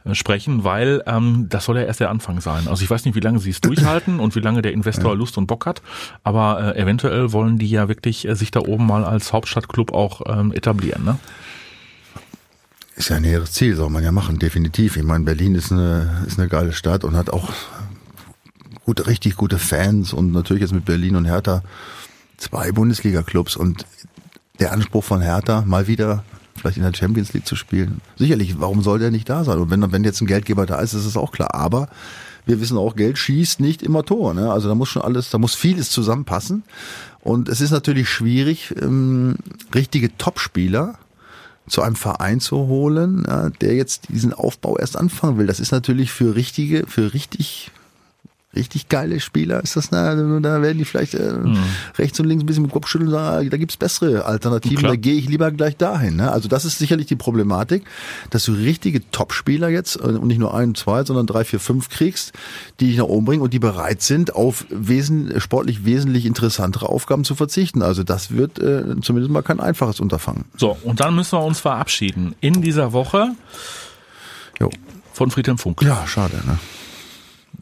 [0.04, 2.66] äh, sprechen, weil ähm, das soll ja erst der Anfang sein.
[2.66, 5.38] Also ich weiß nicht, wie lange sie es durchhalten und wie lange der Investor Lust
[5.38, 5.82] und Bock hat,
[6.24, 10.22] aber äh, eventuell wollen die ja wirklich äh, sich da oben mal als Hauptstadtclub auch
[10.26, 11.04] ähm, etablieren.
[11.04, 11.18] Ne?
[12.96, 14.96] Ist ja ein näheres Ziel, soll man ja machen, definitiv.
[14.96, 17.50] Ich meine, Berlin ist eine, ist eine geile Stadt und hat auch
[18.84, 21.62] gute, richtig gute Fans und natürlich jetzt mit Berlin und Hertha
[22.36, 23.86] zwei Bundesliga-Clubs und
[24.58, 26.24] der Anspruch von Hertha, mal wieder
[26.56, 28.00] vielleicht in der Champions League zu spielen.
[28.16, 29.58] Sicherlich, warum soll der nicht da sein?
[29.58, 31.54] Und wenn, wenn jetzt ein Geldgeber da ist, ist es auch klar.
[31.54, 31.88] Aber
[32.46, 34.34] wir wissen auch, Geld schießt nicht immer Tor.
[34.34, 34.52] Ne?
[34.52, 36.62] Also da muss schon alles, da muss vieles zusammenpassen.
[37.20, 39.36] Und es ist natürlich schwierig, ähm,
[39.74, 40.98] richtige Topspieler
[41.68, 45.46] zu einem Verein zu holen, ja, der jetzt diesen Aufbau erst anfangen will.
[45.46, 47.70] Das ist natürlich für richtige, für richtig
[48.54, 51.58] richtig geile Spieler ist das, na, da werden die vielleicht äh, mhm.
[51.96, 54.92] rechts und links ein bisschen mit Kopf schütteln und sagen, da gibt's bessere Alternativen, Klar.
[54.92, 56.16] da gehe ich lieber gleich dahin.
[56.16, 56.30] Ne?
[56.30, 57.84] Also das ist sicherlich die Problematik,
[58.30, 61.88] dass du richtige Top-Spieler jetzt äh, und nicht nur ein, zwei, sondern drei, vier, fünf
[61.88, 62.32] kriegst,
[62.80, 67.24] die dich nach oben bringen und die bereit sind, auf wesen, sportlich wesentlich interessantere Aufgaben
[67.24, 67.80] zu verzichten.
[67.80, 70.44] Also das wird äh, zumindest mal kein einfaches Unterfangen.
[70.56, 72.34] So, und dann müssen wir uns verabschieden.
[72.40, 73.28] In dieser Woche
[74.60, 74.68] jo.
[75.14, 75.80] von Friedhelm Funk.
[75.82, 76.58] Ja, schade, ne?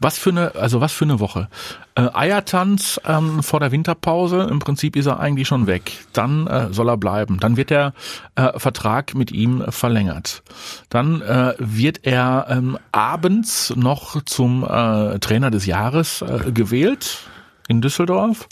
[0.01, 1.47] Was für eine, also was für eine Woche.
[1.93, 5.91] Äh, Eiertanz ähm, vor der Winterpause, im Prinzip ist er eigentlich schon weg.
[6.11, 7.39] Dann äh, soll er bleiben.
[7.39, 7.93] Dann wird der
[8.35, 10.41] äh, Vertrag mit ihm verlängert.
[10.89, 17.19] Dann äh, wird er ähm, abends noch zum äh, Trainer des Jahres äh, gewählt
[17.67, 18.49] in Düsseldorf.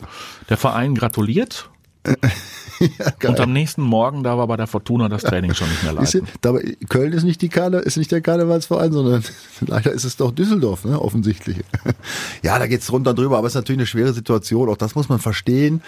[0.49, 1.69] Der Verein gratuliert.
[2.79, 6.23] ja, und am nächsten Morgen, da war bei der Fortuna das Training schon nicht mehr.
[6.41, 9.23] Dabei, Köln ist nicht, die Karne, ist nicht der Karnevalsverein, sondern
[9.61, 11.57] leider ist es doch Düsseldorf, ne, offensichtlich.
[12.41, 15.09] ja, da geht's runter drüber, aber es ist natürlich eine schwere Situation, auch das muss
[15.09, 15.81] man verstehen.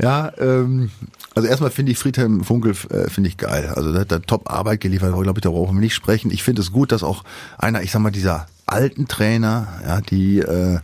[0.00, 0.90] Ja, ähm,
[1.34, 3.72] also erstmal finde ich Friedhelm Funkel äh, finde ich geil.
[3.74, 6.30] Also der hat da top Arbeit geliefert, glaube ich, da brauchen wir nicht sprechen.
[6.30, 7.24] Ich finde es gut, dass auch
[7.58, 10.78] einer, ich sag mal, dieser alten Trainer, ja, die äh,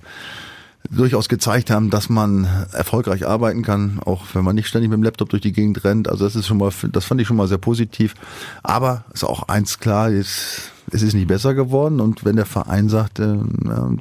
[0.91, 5.03] durchaus gezeigt haben, dass man erfolgreich arbeiten kann, auch wenn man nicht ständig mit dem
[5.03, 6.09] Laptop durch die Gegend rennt.
[6.09, 8.15] Also das ist schon mal, das fand ich schon mal sehr positiv.
[8.63, 12.01] Aber ist auch eins klar, es, es ist nicht besser geworden.
[12.01, 13.37] Und wenn der Verein sagt, äh,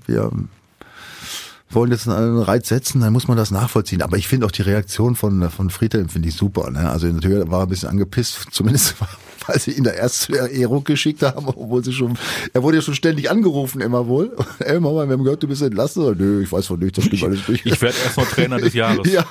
[0.06, 0.32] wir
[1.70, 4.02] wollen jetzt einen Reiz setzen, dann muss man das nachvollziehen.
[4.02, 6.70] Aber ich finde auch die Reaktion von, von Friedhelm finde ich super.
[6.70, 6.90] Ne?
[6.90, 8.96] Also natürlich war er ein bisschen angepisst, zumindest
[9.48, 12.18] weil sie ihn da erst zu der Ero geschickt haben, obwohl sie schon,
[12.54, 14.36] er wurde ja schon ständig angerufen, immer wohl.
[14.60, 16.16] Ey Mama, wir haben gehört, du bist entlassen.
[16.18, 17.66] Nö, ich weiß von nichts, das stimmt alles durch.
[17.66, 19.08] Ich werde erst noch Trainer des Jahres.
[19.12, 19.26] ja.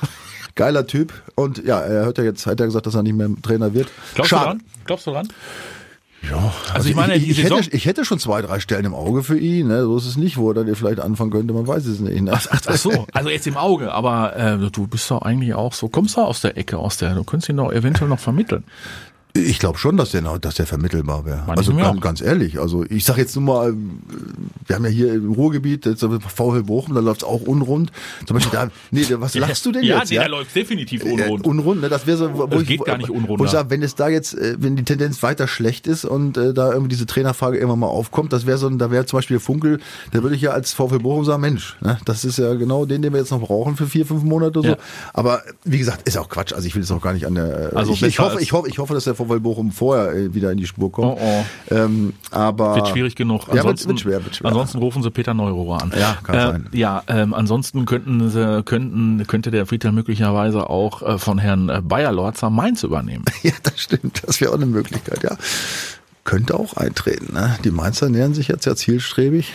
[0.55, 1.13] Geiler Typ.
[1.35, 3.89] Und ja, er hat ja jetzt, hat er gesagt, dass er nicht mehr Trainer wird.
[4.15, 4.43] Glaubst Schade.
[4.43, 4.63] du dran?
[4.85, 5.29] Glaubst du dran?
[6.31, 8.95] Ja, also, also ich meine, ich, ich, hätte, ich hätte schon zwei, drei Stellen im
[8.95, 9.69] Auge für ihn.
[9.69, 9.83] Ne?
[9.83, 11.53] So ist es nicht, wo er dann vielleicht anfangen könnte.
[11.53, 12.23] Man weiß es nicht.
[12.23, 12.31] Ne?
[12.33, 13.93] Ach, ach, ach so, also jetzt im Auge.
[13.93, 17.15] Aber äh, du bist doch eigentlich auch so, kommst du aus der Ecke, aus der,
[17.15, 18.63] du könntest ihn doch eventuell noch vermitteln.
[19.35, 21.45] Ich glaube schon, dass der, dass der vermittelbar wäre.
[21.47, 22.61] Also ganz, ganz, ehrlich.
[22.61, 23.75] Also ich sage jetzt nur mal,
[24.67, 27.93] wir haben ja hier im Ruhrgebiet, jetzt VfL Bochum, da läuft's auch unrund.
[28.27, 30.11] Zum Beispiel da, nee, was lachst du denn ja, jetzt?
[30.11, 31.47] Nee, ja, der läuft definitiv unrund.
[31.47, 31.89] Äh, unrund, ne?
[31.89, 33.41] Das wäre so, wo das ich, geht gar nicht unrund.
[33.41, 36.37] Wo ich sage, wenn es da jetzt, äh, wenn die Tendenz weiter schlecht ist und
[36.37, 39.41] äh, da irgendwie diese Trainerfrage irgendwann mal aufkommt, das wäre so, da wäre zum Beispiel
[39.41, 41.99] Funkel, da würde ich ja als VfL Bochum sagen, Mensch, ne?
[42.05, 44.69] das ist ja genau den, den wir jetzt noch brauchen für vier, fünf Monate oder
[44.69, 44.75] so.
[44.75, 44.81] Ja.
[45.15, 46.53] Aber wie gesagt, ist auch Quatsch.
[46.53, 47.73] Also ich will es auch gar nicht an der.
[47.75, 50.53] Also ich, ich hoffe, ich hoffe, ich hoffe, dass der VfL Bochum vorher äh, wieder
[50.53, 51.19] in die Spur kommt.
[51.21, 51.75] Oh, oh.
[51.75, 53.43] Ähm, aber Wird schwierig genug.
[53.49, 54.49] Ja, wird, Ansonsten, wird schwer, wird schwer.
[54.49, 55.93] ansonsten rufen sie Peter Neurohrer an.
[55.99, 56.69] Ja, kann äh, sein.
[56.73, 61.81] Ja, ähm, ansonsten könnten sie, könnten, könnte der Friedhelm möglicherweise auch äh, von Herrn äh,
[61.83, 63.25] Bayer-Lorzer Mainz übernehmen.
[63.43, 64.23] ja, das stimmt.
[64.27, 65.37] Das wäre auch eine Möglichkeit, ja.
[66.25, 67.35] Könnte auch eintreten.
[67.35, 67.57] Ne?
[67.65, 69.53] Die Mainzer nähern sich jetzt ja zielstrebig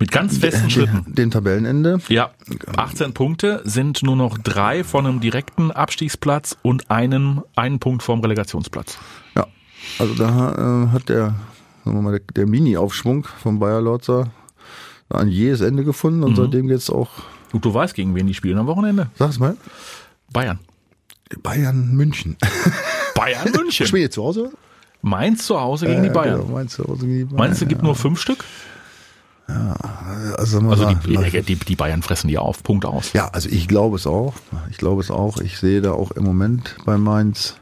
[0.00, 1.04] Mit ganz festen Schritten.
[1.04, 1.98] dem, dem Tabellenende.
[2.08, 2.30] Ja,
[2.76, 8.20] 18 Punkte sind nur noch drei von einem direkten Abstiegsplatz und einen, einen Punkt vom
[8.20, 8.98] Relegationsplatz.
[9.36, 9.46] Ja,
[9.98, 11.34] also da äh, hat der,
[11.84, 14.30] sagen wir mal, der, der Mini-Aufschwung von Bayer Lorzer
[15.10, 16.24] ein jähes Ende gefunden Mhm.
[16.24, 17.10] und seitdem geht's auch,
[17.52, 19.08] Und du weißt, gegen wen die spielen am Wochenende?
[19.18, 19.56] sag's mal,
[20.32, 20.58] Bayern.
[21.42, 22.36] Bayern München.
[23.14, 23.86] Bayern München.
[23.86, 24.50] Spielen die zu Hause?
[25.02, 26.40] Mainz zu Hause gegen die Ja, Bayern.
[26.40, 27.36] Genau, Mainz zu Hause gegen die Bayern.
[27.38, 28.44] Meinst du, gibt nur fünf Stück?
[30.36, 32.62] Also, Also mal, die, die, die Bayern fressen die auf.
[32.62, 33.12] Punkt aus.
[33.12, 34.34] Ja, also ich glaube es auch.
[34.70, 35.38] Ich glaube es auch.
[35.38, 37.56] Ich sehe da auch im Moment bei Mainz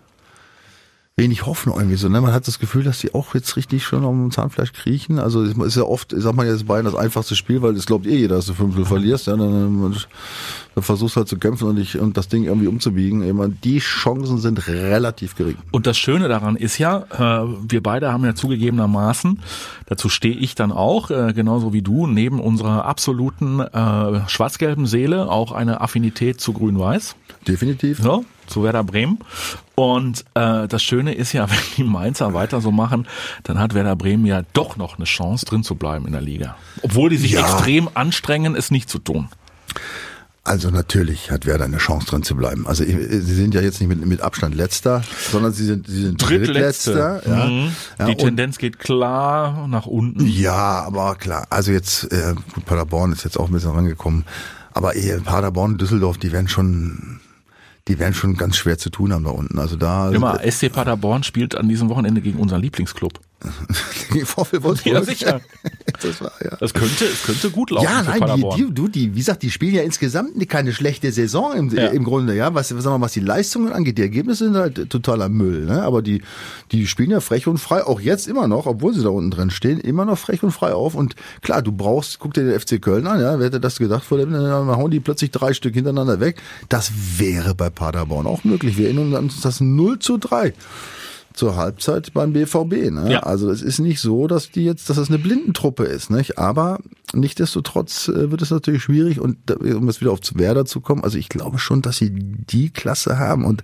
[1.19, 2.09] wenig Hoffnung irgendwie so.
[2.09, 2.21] Ne?
[2.21, 5.19] Man hat das Gefühl, dass die auch jetzt richtig schon am Zahnfleisch kriechen.
[5.19, 7.87] Also es ist ja oft, ich sag mal jetzt Bayern das einfachste Spiel, weil das
[7.87, 9.27] glaubt eh jeder, dass du 5 verlierst.
[9.27, 9.37] Ja?
[9.37, 9.97] Dann, dann,
[10.81, 13.23] versuchst du halt zu kämpfen und, dich, und das Ding irgendwie umzubiegen.
[13.25, 15.57] Ich meine, die Chancen sind relativ gering.
[15.73, 19.41] Und das Schöne daran ist ja, äh, wir beide haben ja zugegebenermaßen,
[19.87, 25.29] dazu stehe ich dann auch, äh, genauso wie du, neben unserer absoluten äh, schwarz-gelben Seele
[25.29, 27.17] auch eine Affinität zu grün-weiß.
[27.49, 28.05] Definitiv.
[28.05, 29.19] Ja, zu Werder Bremen.
[29.75, 33.07] Und äh, das Schöne ist ja, wenn die Mainzer weiter so machen,
[33.45, 36.57] dann hat Werder Bremen ja doch noch eine Chance, drin zu bleiben in der Liga.
[36.83, 37.41] Obwohl die sich Ja.
[37.43, 39.29] extrem anstrengen, es nicht zu tun.
[40.45, 42.67] Also natürlich hat Werder eine Chance drin zu bleiben.
[42.67, 46.27] Also sie sind ja jetzt nicht mit, mit Abstand letzter, sondern sie sind, sie sind
[46.27, 47.23] Drittletzte.
[47.27, 47.45] Ja.
[47.47, 47.73] Mhm.
[47.99, 50.27] Ja, die Tendenz geht klar nach unten.
[50.27, 51.47] Ja, aber klar.
[51.51, 54.25] Also jetzt, äh, gut, Paderborn ist jetzt auch ein bisschen rangekommen.
[54.73, 57.21] Aber eh, Paderborn und Düsseldorf, die werden schon,
[57.89, 59.59] die werden schon ganz schwer zu tun haben da unten.
[59.59, 60.11] Also da.
[60.11, 63.19] Immer, SC Paderborn spielt an diesem Wochenende gegen unseren Lieblingsclub.
[64.13, 64.95] Gegen VfL Wolfsburg.
[64.95, 65.41] Ja, sicher.
[66.03, 66.57] Das war, ja.
[66.57, 69.51] Das könnte, es könnte gut laufen Ja, nein, die, die, du, die, wie gesagt, die
[69.51, 71.89] spielen ja insgesamt keine schlechte Saison im, Ja.
[71.89, 72.53] im Grunde, ja.
[72.55, 75.83] Was, sagen wir, was die Leistungen angeht, die Ergebnisse sind halt totaler Müll, ne?
[75.83, 76.23] Aber die,
[76.73, 79.51] die spielen ja frech und frei, auch jetzt immer noch, obwohl sie da unten drin
[79.51, 80.95] stehen, immer noch frech und frei auf.
[80.95, 84.05] Und klar, du brauchst, guck dir den FC Köln an, ja, wer hätte das gedacht
[84.05, 86.41] vor dem, dann hauen die plötzlich drei Stück hintereinander weg.
[86.69, 88.77] Das wäre bei Paderborn auch möglich.
[88.79, 90.53] Wir erinnern uns an das 0 zu 3
[91.39, 92.91] zur Halbzeit beim BVB.
[92.91, 93.13] Ne?
[93.13, 93.21] Ja.
[93.21, 96.37] Also es ist nicht so, dass die jetzt, dass das eine Blindentruppe ist, nicht?
[96.37, 96.81] Aber
[97.15, 101.17] nichtdestotrotz äh, wird es natürlich schwierig und um jetzt wieder auf Werder zu kommen, also
[101.17, 103.63] ich glaube schon, dass sie die Klasse haben und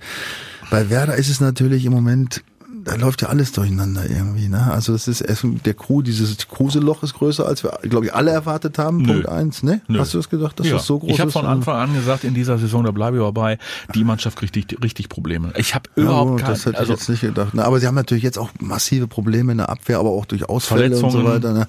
[0.70, 2.44] bei Werder ist es natürlich im Moment
[2.84, 4.70] da läuft ja alles durcheinander irgendwie, ne?
[4.72, 8.30] Also das ist erst der Crew, dieses Kruse-Loch ist größer, als wir, glaube ich, alle
[8.30, 8.98] erwartet haben.
[8.98, 9.14] Nö.
[9.14, 9.80] Punkt eins, ne?
[9.88, 9.98] Nö.
[9.98, 10.74] Hast du das gedacht, dass ja.
[10.74, 11.32] das so groß ich habe ist?
[11.32, 13.58] von Anfang an gesagt, in dieser Saison, da bleibe ich dabei,
[13.94, 15.52] die Mannschaft kriegt richtig, richtig Probleme.
[15.56, 17.50] Ich habe Ja, überhaupt gut, keine, das hätte also, ich jetzt nicht gedacht.
[17.54, 20.48] Na, aber sie haben natürlich jetzt auch massive Probleme in der Abwehr, aber auch durch
[20.48, 21.52] Ausfälle und so weiter.
[21.52, 21.66] Ne?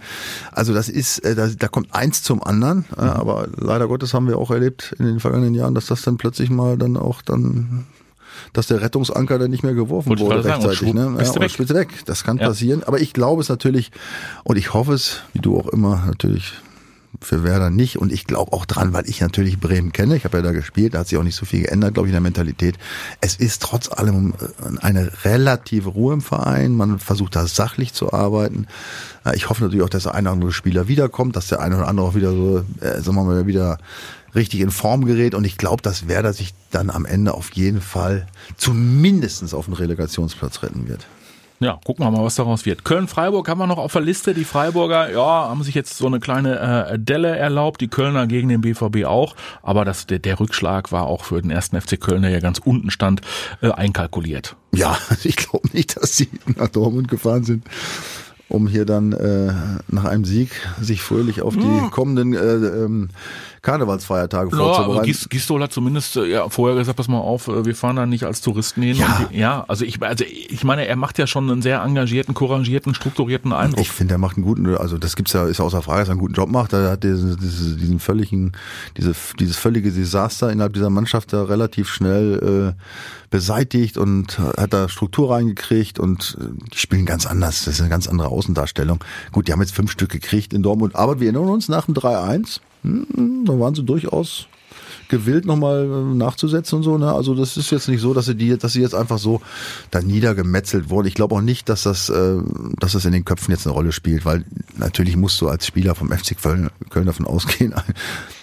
[0.52, 2.86] Also das ist, äh, da, da kommt eins zum anderen.
[2.90, 3.04] Mhm.
[3.04, 6.18] Äh, aber leider Gottes haben wir auch erlebt in den vergangenen Jahren, dass das dann
[6.18, 7.86] plötzlich mal dann auch dann
[8.54, 10.78] dass der Rettungsanker dann nicht mehr geworfen Wollte wurde rechtzeitig.
[10.80, 11.16] schwupp, Ne?
[11.18, 11.76] bist du und weg.
[11.76, 12.06] weg.
[12.06, 12.48] Das kann Ja.
[12.48, 12.84] passieren.
[12.84, 13.92] Aber ich glaube es natürlich
[14.44, 16.54] und ich hoffe es, wie du auch immer, natürlich
[17.22, 17.98] für Werder nicht.
[17.98, 20.18] Und ich glaube auch dran, weil ich natürlich Bremen kenne.
[20.18, 22.12] Ich habe ja da gespielt, da hat sich auch nicht so viel geändert, glaube ich,
[22.12, 22.76] in der Mentalität.
[23.22, 26.74] Es ist trotz allem äh, eine relative Ruhe im Verein.
[26.74, 28.68] Man versucht da sachlich zu arbeiten.
[29.34, 31.88] Ich hoffe natürlich auch, dass der eine oder andere Spieler wiederkommt, dass der eine oder
[31.88, 33.78] andere auch wieder so, äh, sagen wir mal, wieder
[34.36, 35.36] richtig in Form gerät.
[35.36, 39.74] Und ich glaube, dass Werder sich dann am Ende auf jeden Fall zumindestens auf den
[39.74, 41.06] Relegationsplatz retten wird.
[41.60, 42.84] ja, gucken wir mal, was daraus wird.
[42.84, 44.34] Köln-Freiburg haben wir noch auf der Liste.
[44.34, 47.82] Die Freiburger, ja, haben sich jetzt so eine kleine äh, Delle erlaubt.
[47.82, 49.36] Die Kölner gegen den BVB auch.
[49.64, 52.60] Aber das, der, der Rückschlag war auch für den ersten FC Köln, der ja ganz
[52.60, 53.22] unten stand,
[53.62, 54.56] äh, einkalkuliert.
[54.74, 57.64] Ja, ich glaube nicht, dass sie nach Dortmund gefahren sind,
[58.50, 59.54] um hier dann äh,
[59.88, 63.10] nach einem Sieg sich fröhlich auf die kommenden äh, ähm,
[63.66, 65.06] Karnevalsfeiertage Ja, vorzubereiten.
[65.06, 68.06] Gis- Gistol hat zumindest äh, ja, vorher gesagt, pass mal auf, äh, wir fahren da
[68.06, 68.96] nicht als Touristen hin.
[68.96, 69.28] Ja.
[69.32, 72.94] Die, ja also ich, also ich meine, er macht ja schon einen sehr engagierten, couragierten,
[72.94, 73.82] strukturierten Eindruck.
[73.82, 76.10] Ich finde, er macht einen guten, also das gibt's ja, ist ja außer Frage, dass
[76.10, 76.74] er einen guten Job macht.
[76.74, 78.54] Er hat diesen, diesen, diesen völligen,
[78.98, 82.82] diese, dieses völlige Desaster innerhalb dieser Mannschaft da relativ schnell äh,
[83.32, 87.66] beseitigt und hat da Struktur reingekriegt und äh, die spielen ganz anders.
[87.66, 89.04] Das ist eine ganz andere Außendarstellung.
[89.32, 91.96] Gut, die haben jetzt fünf Stück gekriegt in Dortmund, aber wir erinnern uns nach dem
[91.96, 92.46] 3-1, hm,
[93.46, 94.48] da waren sie durchaus
[95.08, 96.98] gewillt nochmal äh, nachzusetzen und so.
[96.98, 97.12] Ne?
[97.12, 99.42] Also das ist jetzt nicht so, dass sie die, dass sie jetzt einfach so
[99.92, 101.08] da niedergemetzelt wurden.
[101.08, 102.38] Ich glaube auch nicht, dass das, äh,
[102.80, 104.46] dass das in den Köpfen jetzt eine Rolle spielt, weil
[104.78, 107.74] natürlich musst du als Spieler vom FC Köln, Köln davon ausgehen,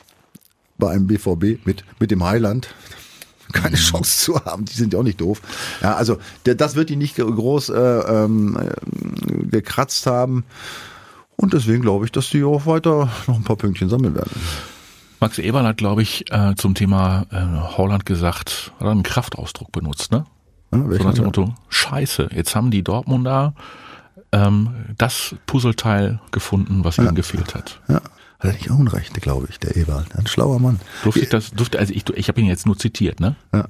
[0.79, 2.69] bei einem BVB mit mit dem Heiland
[3.53, 4.65] keine Chance zu haben.
[4.65, 5.41] Die sind ja auch nicht doof.
[5.83, 10.45] Ja, also der, das wird die nicht groß äh, ähm, äh, gekratzt haben.
[11.37, 14.31] Und deswegen glaube ich, dass die auch weiter noch ein paar Pünktchen sammeln werden.
[15.21, 20.11] Max Eberl hat, glaube ich, äh, zum Thema äh, Holland gesagt, hat einen Kraftausdruck benutzt,
[20.13, 20.27] ne?
[20.73, 23.55] Ja, So nach dem Motto, scheiße, jetzt haben die Dortmunder
[24.33, 27.81] ähm, das Puzzleteil gefunden, was ihnen gefehlt hat.
[27.89, 28.01] ja.
[28.41, 30.05] Hat er nicht Unrecht, glaube ich, der Eberl.
[30.17, 30.81] Ein schlauer Mann.
[31.05, 33.37] Durfte ich das, durfte, also ich, ich habe ihn jetzt nur zitiert, ne?
[33.55, 33.67] Ja.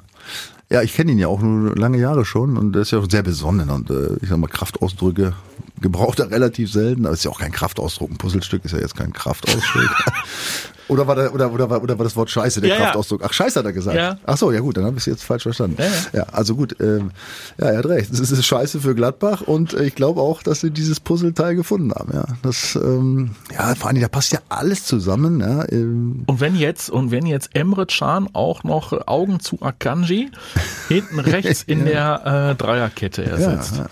[0.71, 3.07] Ja, ich kenne ihn ja auch nur lange Jahre schon und er ist ja auch
[3.11, 5.35] sehr besonnen und äh, ich sag mal, Kraftausdrücke
[5.83, 8.11] gebraucht er relativ selten, aber ist ja auch kein Kraftausdruck.
[8.11, 9.91] Ein Puzzlestück ist ja jetzt kein Kraftausdruck.
[10.89, 12.83] oder war der, oder, oder, war, oder war das Wort Scheiße der Ja, ja.
[12.83, 13.23] Kraftausdruck?
[13.25, 13.97] Ach, Scheiße hat er gesagt.
[13.97, 14.19] Ja.
[14.25, 15.77] Ach so, ja gut, dann habe ich es jetzt falsch verstanden.
[15.79, 17.11] Ja, Ja, also gut, ähm,
[17.59, 18.13] ja, er hat recht.
[18.13, 21.93] Es ist Scheiße für Gladbach und äh, ich glaube auch, dass sie dieses Puzzleteil gefunden
[21.93, 22.13] haben.
[22.15, 25.41] Ja, das, ähm, ja, vor allem, da passt ja alles zusammen.
[25.41, 30.31] Ja, ähm, Und wenn jetzt, und wenn jetzt Emre Can auch noch Augen zu Akanji
[30.89, 33.83] hinten rechts in der äh, Dreierkette ersetzt.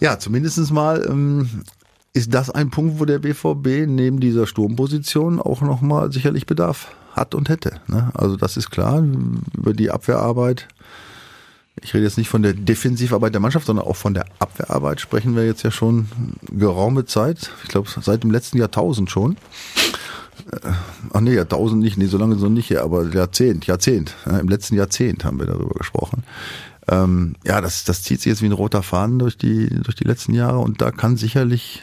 [0.00, 1.62] Ja, zumindestens mal ähm,
[2.12, 7.34] ist das ein Punkt, wo der BVB neben dieser Sturmposition auch nochmal sicherlich Bedarf hat
[7.34, 7.80] und hätte.
[7.86, 8.10] Ne?
[8.14, 9.04] Also das ist klar,
[9.56, 10.68] über die Abwehrarbeit.
[11.82, 15.36] Ich rede jetzt nicht von der Defensivarbeit der Mannschaft, sondern auch von der Abwehrarbeit sprechen
[15.36, 16.08] wir jetzt ja schon
[16.50, 17.52] geraume Zeit.
[17.62, 19.36] Ich glaube, seit dem letzten Jahrtausend schon.
[20.50, 20.72] Äh,
[21.12, 24.14] Ach nee, Jahrtausend nicht, nee, so lange so nicht, her, aber Jahrzehnt, Jahrzehnt.
[24.26, 26.24] Ja, Im letzten Jahrzehnt haben wir darüber gesprochen.
[26.90, 30.04] Ähm, ja, das, das zieht sich jetzt wie ein roter Faden durch die, durch die
[30.04, 31.82] letzten Jahre und da kann sicherlich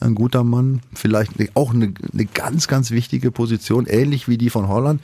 [0.00, 4.50] ein guter Mann, vielleicht ne- auch eine, eine ganz, ganz wichtige Position, ähnlich wie die
[4.50, 5.00] von Holland.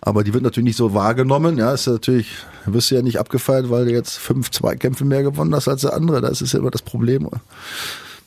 [0.00, 1.56] Aber die wird natürlich nicht so wahrgenommen.
[1.56, 2.28] Ja, ist natürlich,
[2.66, 5.94] wirst du ja nicht abgefeiert, weil du jetzt fünf Zweikämpfe mehr gewonnen hast als der
[5.94, 6.20] andere.
[6.20, 7.26] Das ist ja immer das Problem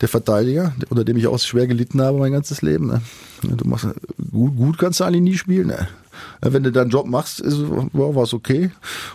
[0.01, 2.87] der Verteidiger, unter dem ich auch schwer gelitten habe mein ganzes Leben.
[2.87, 3.01] Ne?
[3.43, 3.87] Du machst
[4.31, 5.67] gut, gut kannst du eigentlich nie spielen.
[5.67, 5.87] Ne?
[6.41, 8.71] Wenn du deinen Job machst, ist, ja, war es okay.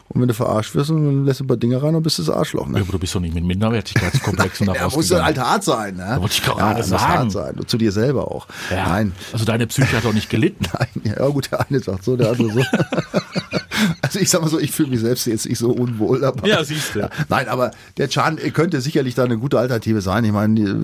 [0.09, 2.23] Und wenn du verarscht wirst, dann lässt du ein paar Dinge rein und bist du
[2.23, 2.67] das Arschloch.
[2.67, 2.79] Ne?
[2.79, 5.97] Ja, aber du bist doch nicht mit Minderwertigkeitskomplexen Ja, daraus muss dann halt hart sein.
[5.97, 6.17] Ne?
[6.21, 7.03] wollte ich gerade ja, muss sagen.
[7.03, 7.55] hart sein.
[7.57, 8.47] Und zu dir selber auch.
[8.71, 8.89] Ja.
[8.89, 10.67] Nein, Also deine Psyche hat doch nicht gelitten.
[10.79, 12.61] Nein, ja gut, der eine sagt so, der andere so.
[14.03, 16.49] also ich sag mal so, ich fühle mich selbst jetzt nicht so unwohl dabei.
[16.49, 17.09] Ja, siehst du.
[17.29, 20.25] Nein, aber der Can könnte sicherlich da eine gute Alternative sein.
[20.25, 20.75] Ich meine, äh,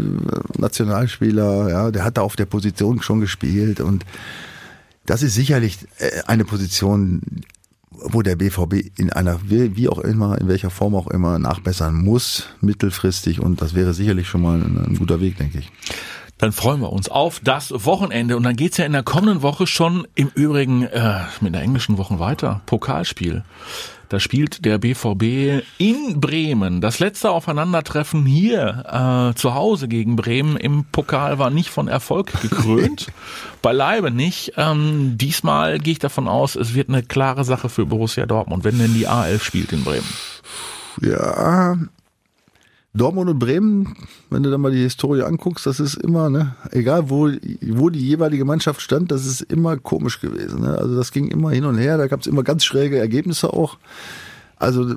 [0.59, 4.05] Nationalspieler, ja, der hat da auf der Position schon gespielt und
[5.09, 7.23] das ist sicherlich äh, eine Position,
[7.91, 12.49] wo der BVB in einer, wie auch immer, in welcher Form auch immer, nachbessern muss,
[12.61, 13.41] mittelfristig.
[13.41, 15.73] Und das wäre sicherlich schon mal ein, ein guter Weg, denke ich.
[16.37, 18.37] Dann freuen wir uns auf das Wochenende.
[18.37, 21.99] Und dann geht's ja in der kommenden Woche schon im Übrigen äh, mit der englischen
[21.99, 22.61] Woche weiter.
[22.67, 23.43] Pokalspiel.
[24.09, 26.81] Da spielt der BVB in Bremen.
[26.81, 28.85] Das letzte Aufeinandertreffen hier
[29.33, 33.09] äh, zu Hause gegen Bremen im Pokal war nicht von Erfolg gekrönt.
[33.63, 34.55] Beileibe nicht.
[34.57, 38.79] Ähm, diesmal gehe ich davon aus, es wird eine klare Sache für Borussia Dortmund, wenn
[38.79, 40.09] denn die A11 spielt in Bremen.
[41.03, 41.77] Ja,
[42.95, 43.97] Dortmund und Bremen,
[44.31, 47.31] wenn du da mal die Historie anguckst, das ist immer, ne, egal wo,
[47.71, 50.63] wo die jeweilige Mannschaft stand, das ist immer komisch gewesen.
[50.63, 50.77] Ne?
[50.77, 53.77] Also das ging immer hin und her, da gab es immer ganz schräge Ergebnisse auch.
[54.57, 54.95] Also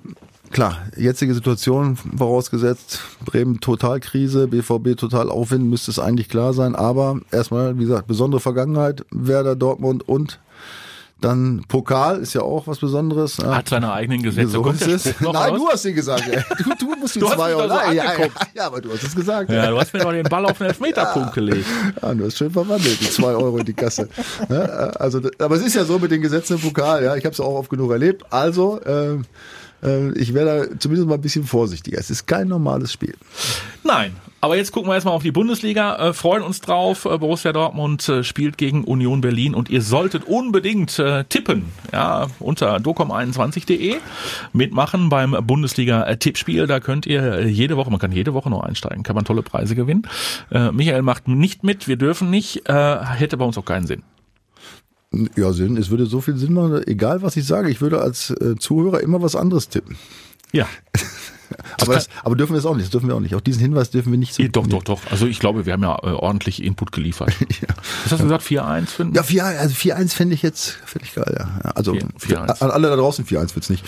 [0.52, 6.76] klar, jetzige Situation vorausgesetzt, Bremen Totalkrise, BVB total Aufwind, müsste es eigentlich klar sein.
[6.76, 10.40] Aber erstmal, wie gesagt, besondere Vergangenheit, Werder, Dortmund und
[11.22, 13.38] dann Pokal ist ja auch was Besonderes.
[13.38, 13.56] Ja.
[13.56, 14.60] Hat seine eigenen Gesetze.
[14.60, 15.00] Kommt der.
[15.00, 15.60] Spruch noch Nein, raus?
[15.60, 16.28] du hast ihn gesagt.
[16.28, 16.44] Ey.
[16.58, 17.74] Du, du musst hast zwei da so Euro.
[17.74, 18.04] ja, ja,
[18.54, 19.50] ja, aber du hast es gesagt.
[19.50, 21.66] Ja, du hast mir doch den Ball auf den Elfmeterpunkt gelegt.
[22.02, 24.10] Ja, du hast schön verwandelt, die zwei Euro in die Kasse.
[24.50, 27.34] Ja, also, aber es ist ja so mit den Gesetzen im Pokal, ja, ich habe
[27.34, 28.26] es auch oft genug erlebt.
[28.32, 29.18] Also, äh,
[29.84, 32.00] äh, ich wäre da zumindest mal ein bisschen vorsichtiger.
[32.00, 33.16] Es ist kein normales Spiel.
[33.84, 37.06] Nein, aber jetzt gucken wir erstmal auf die Bundesliga, äh, freuen uns drauf.
[37.06, 42.28] Äh, Borussia Dortmund äh, spielt gegen Union Berlin und ihr solltet unbedingt äh, tippen, ja,
[42.40, 43.98] unter docom21.de
[44.52, 46.66] mitmachen beim Bundesliga-Tippspiel.
[46.66, 49.44] Da könnt ihr äh, jede Woche, man kann jede Woche noch einsteigen, kann man tolle
[49.44, 50.08] Preise gewinnen.
[50.50, 54.02] Äh, Michael macht nicht mit, wir dürfen nicht, äh, hätte bei uns auch keinen Sinn.
[55.36, 55.78] Ja, Sinn.
[55.78, 57.70] Es würde so viel Sinn machen, egal was ich sage.
[57.70, 59.98] Ich würde als äh, Zuhörer immer was anderes tippen.
[60.52, 60.68] Ja,
[61.80, 62.86] Aber, das, aber dürfen wir es auch nicht.
[62.86, 63.36] Das dürfen wir auch nicht.
[63.36, 64.44] Auch diesen Hinweis dürfen wir nicht so.
[64.44, 65.02] doch, doch, doch.
[65.10, 67.34] Also ich glaube, wir haben ja äh, ordentlich Input geliefert.
[68.04, 68.44] Was hast du gesagt?
[68.44, 71.62] 4-1 für Ja, 4, also 4-1 fände ich jetzt, fände ich geil, ja.
[71.64, 72.62] ja also, 4-1.
[72.62, 73.86] an alle da draußen 4-1 wird's nicht.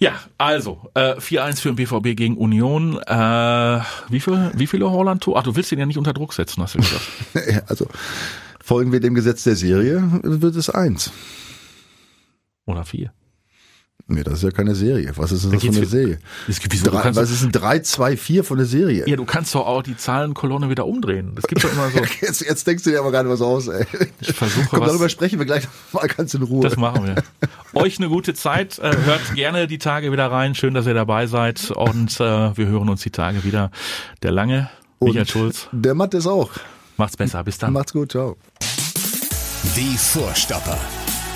[0.00, 2.98] Ja, also äh, 4-1 für den BVB gegen Union.
[2.98, 5.38] Äh, wie, viel, wie viele Holland-Tore?
[5.38, 7.64] Ach, du willst den ja nicht unter Druck setzen, hast du gesagt.
[7.68, 7.86] also,
[8.60, 11.10] folgen wir dem Gesetz der Serie, wird es eins.
[12.64, 13.12] Oder vier.
[14.06, 15.12] Nee, das ist ja keine Serie.
[15.16, 16.18] Was ist denn da das für eine Serie?
[16.48, 19.04] Es gibt wieso, Drei, was ist ein 3, 2, 4 von der Serie?
[19.06, 21.32] Ja, du kannst doch auch die Zahlenkolonne wieder umdrehen.
[21.34, 21.98] Das gibt doch immer so.
[22.22, 23.84] jetzt, jetzt denkst du dir aber gerade was aus, ey.
[24.20, 24.88] Ich versuche Komm, was.
[24.88, 26.62] darüber sprechen wir gleich mal ganz in Ruhe.
[26.62, 27.16] Das machen wir.
[27.74, 28.78] Euch eine gute Zeit.
[28.78, 30.54] Äh, hört gerne die Tage wieder rein.
[30.54, 31.70] Schön, dass ihr dabei seid.
[31.70, 33.70] Und äh, wir hören uns die Tage wieder.
[34.22, 34.70] Der Lange,
[35.00, 35.68] Und Michael Schulz.
[35.72, 36.50] Der Matt ist auch.
[36.96, 37.44] Macht's besser.
[37.44, 37.74] Bis dann.
[37.74, 38.12] Macht's gut.
[38.12, 38.38] Ciao.
[39.76, 40.78] Die Vorstopper.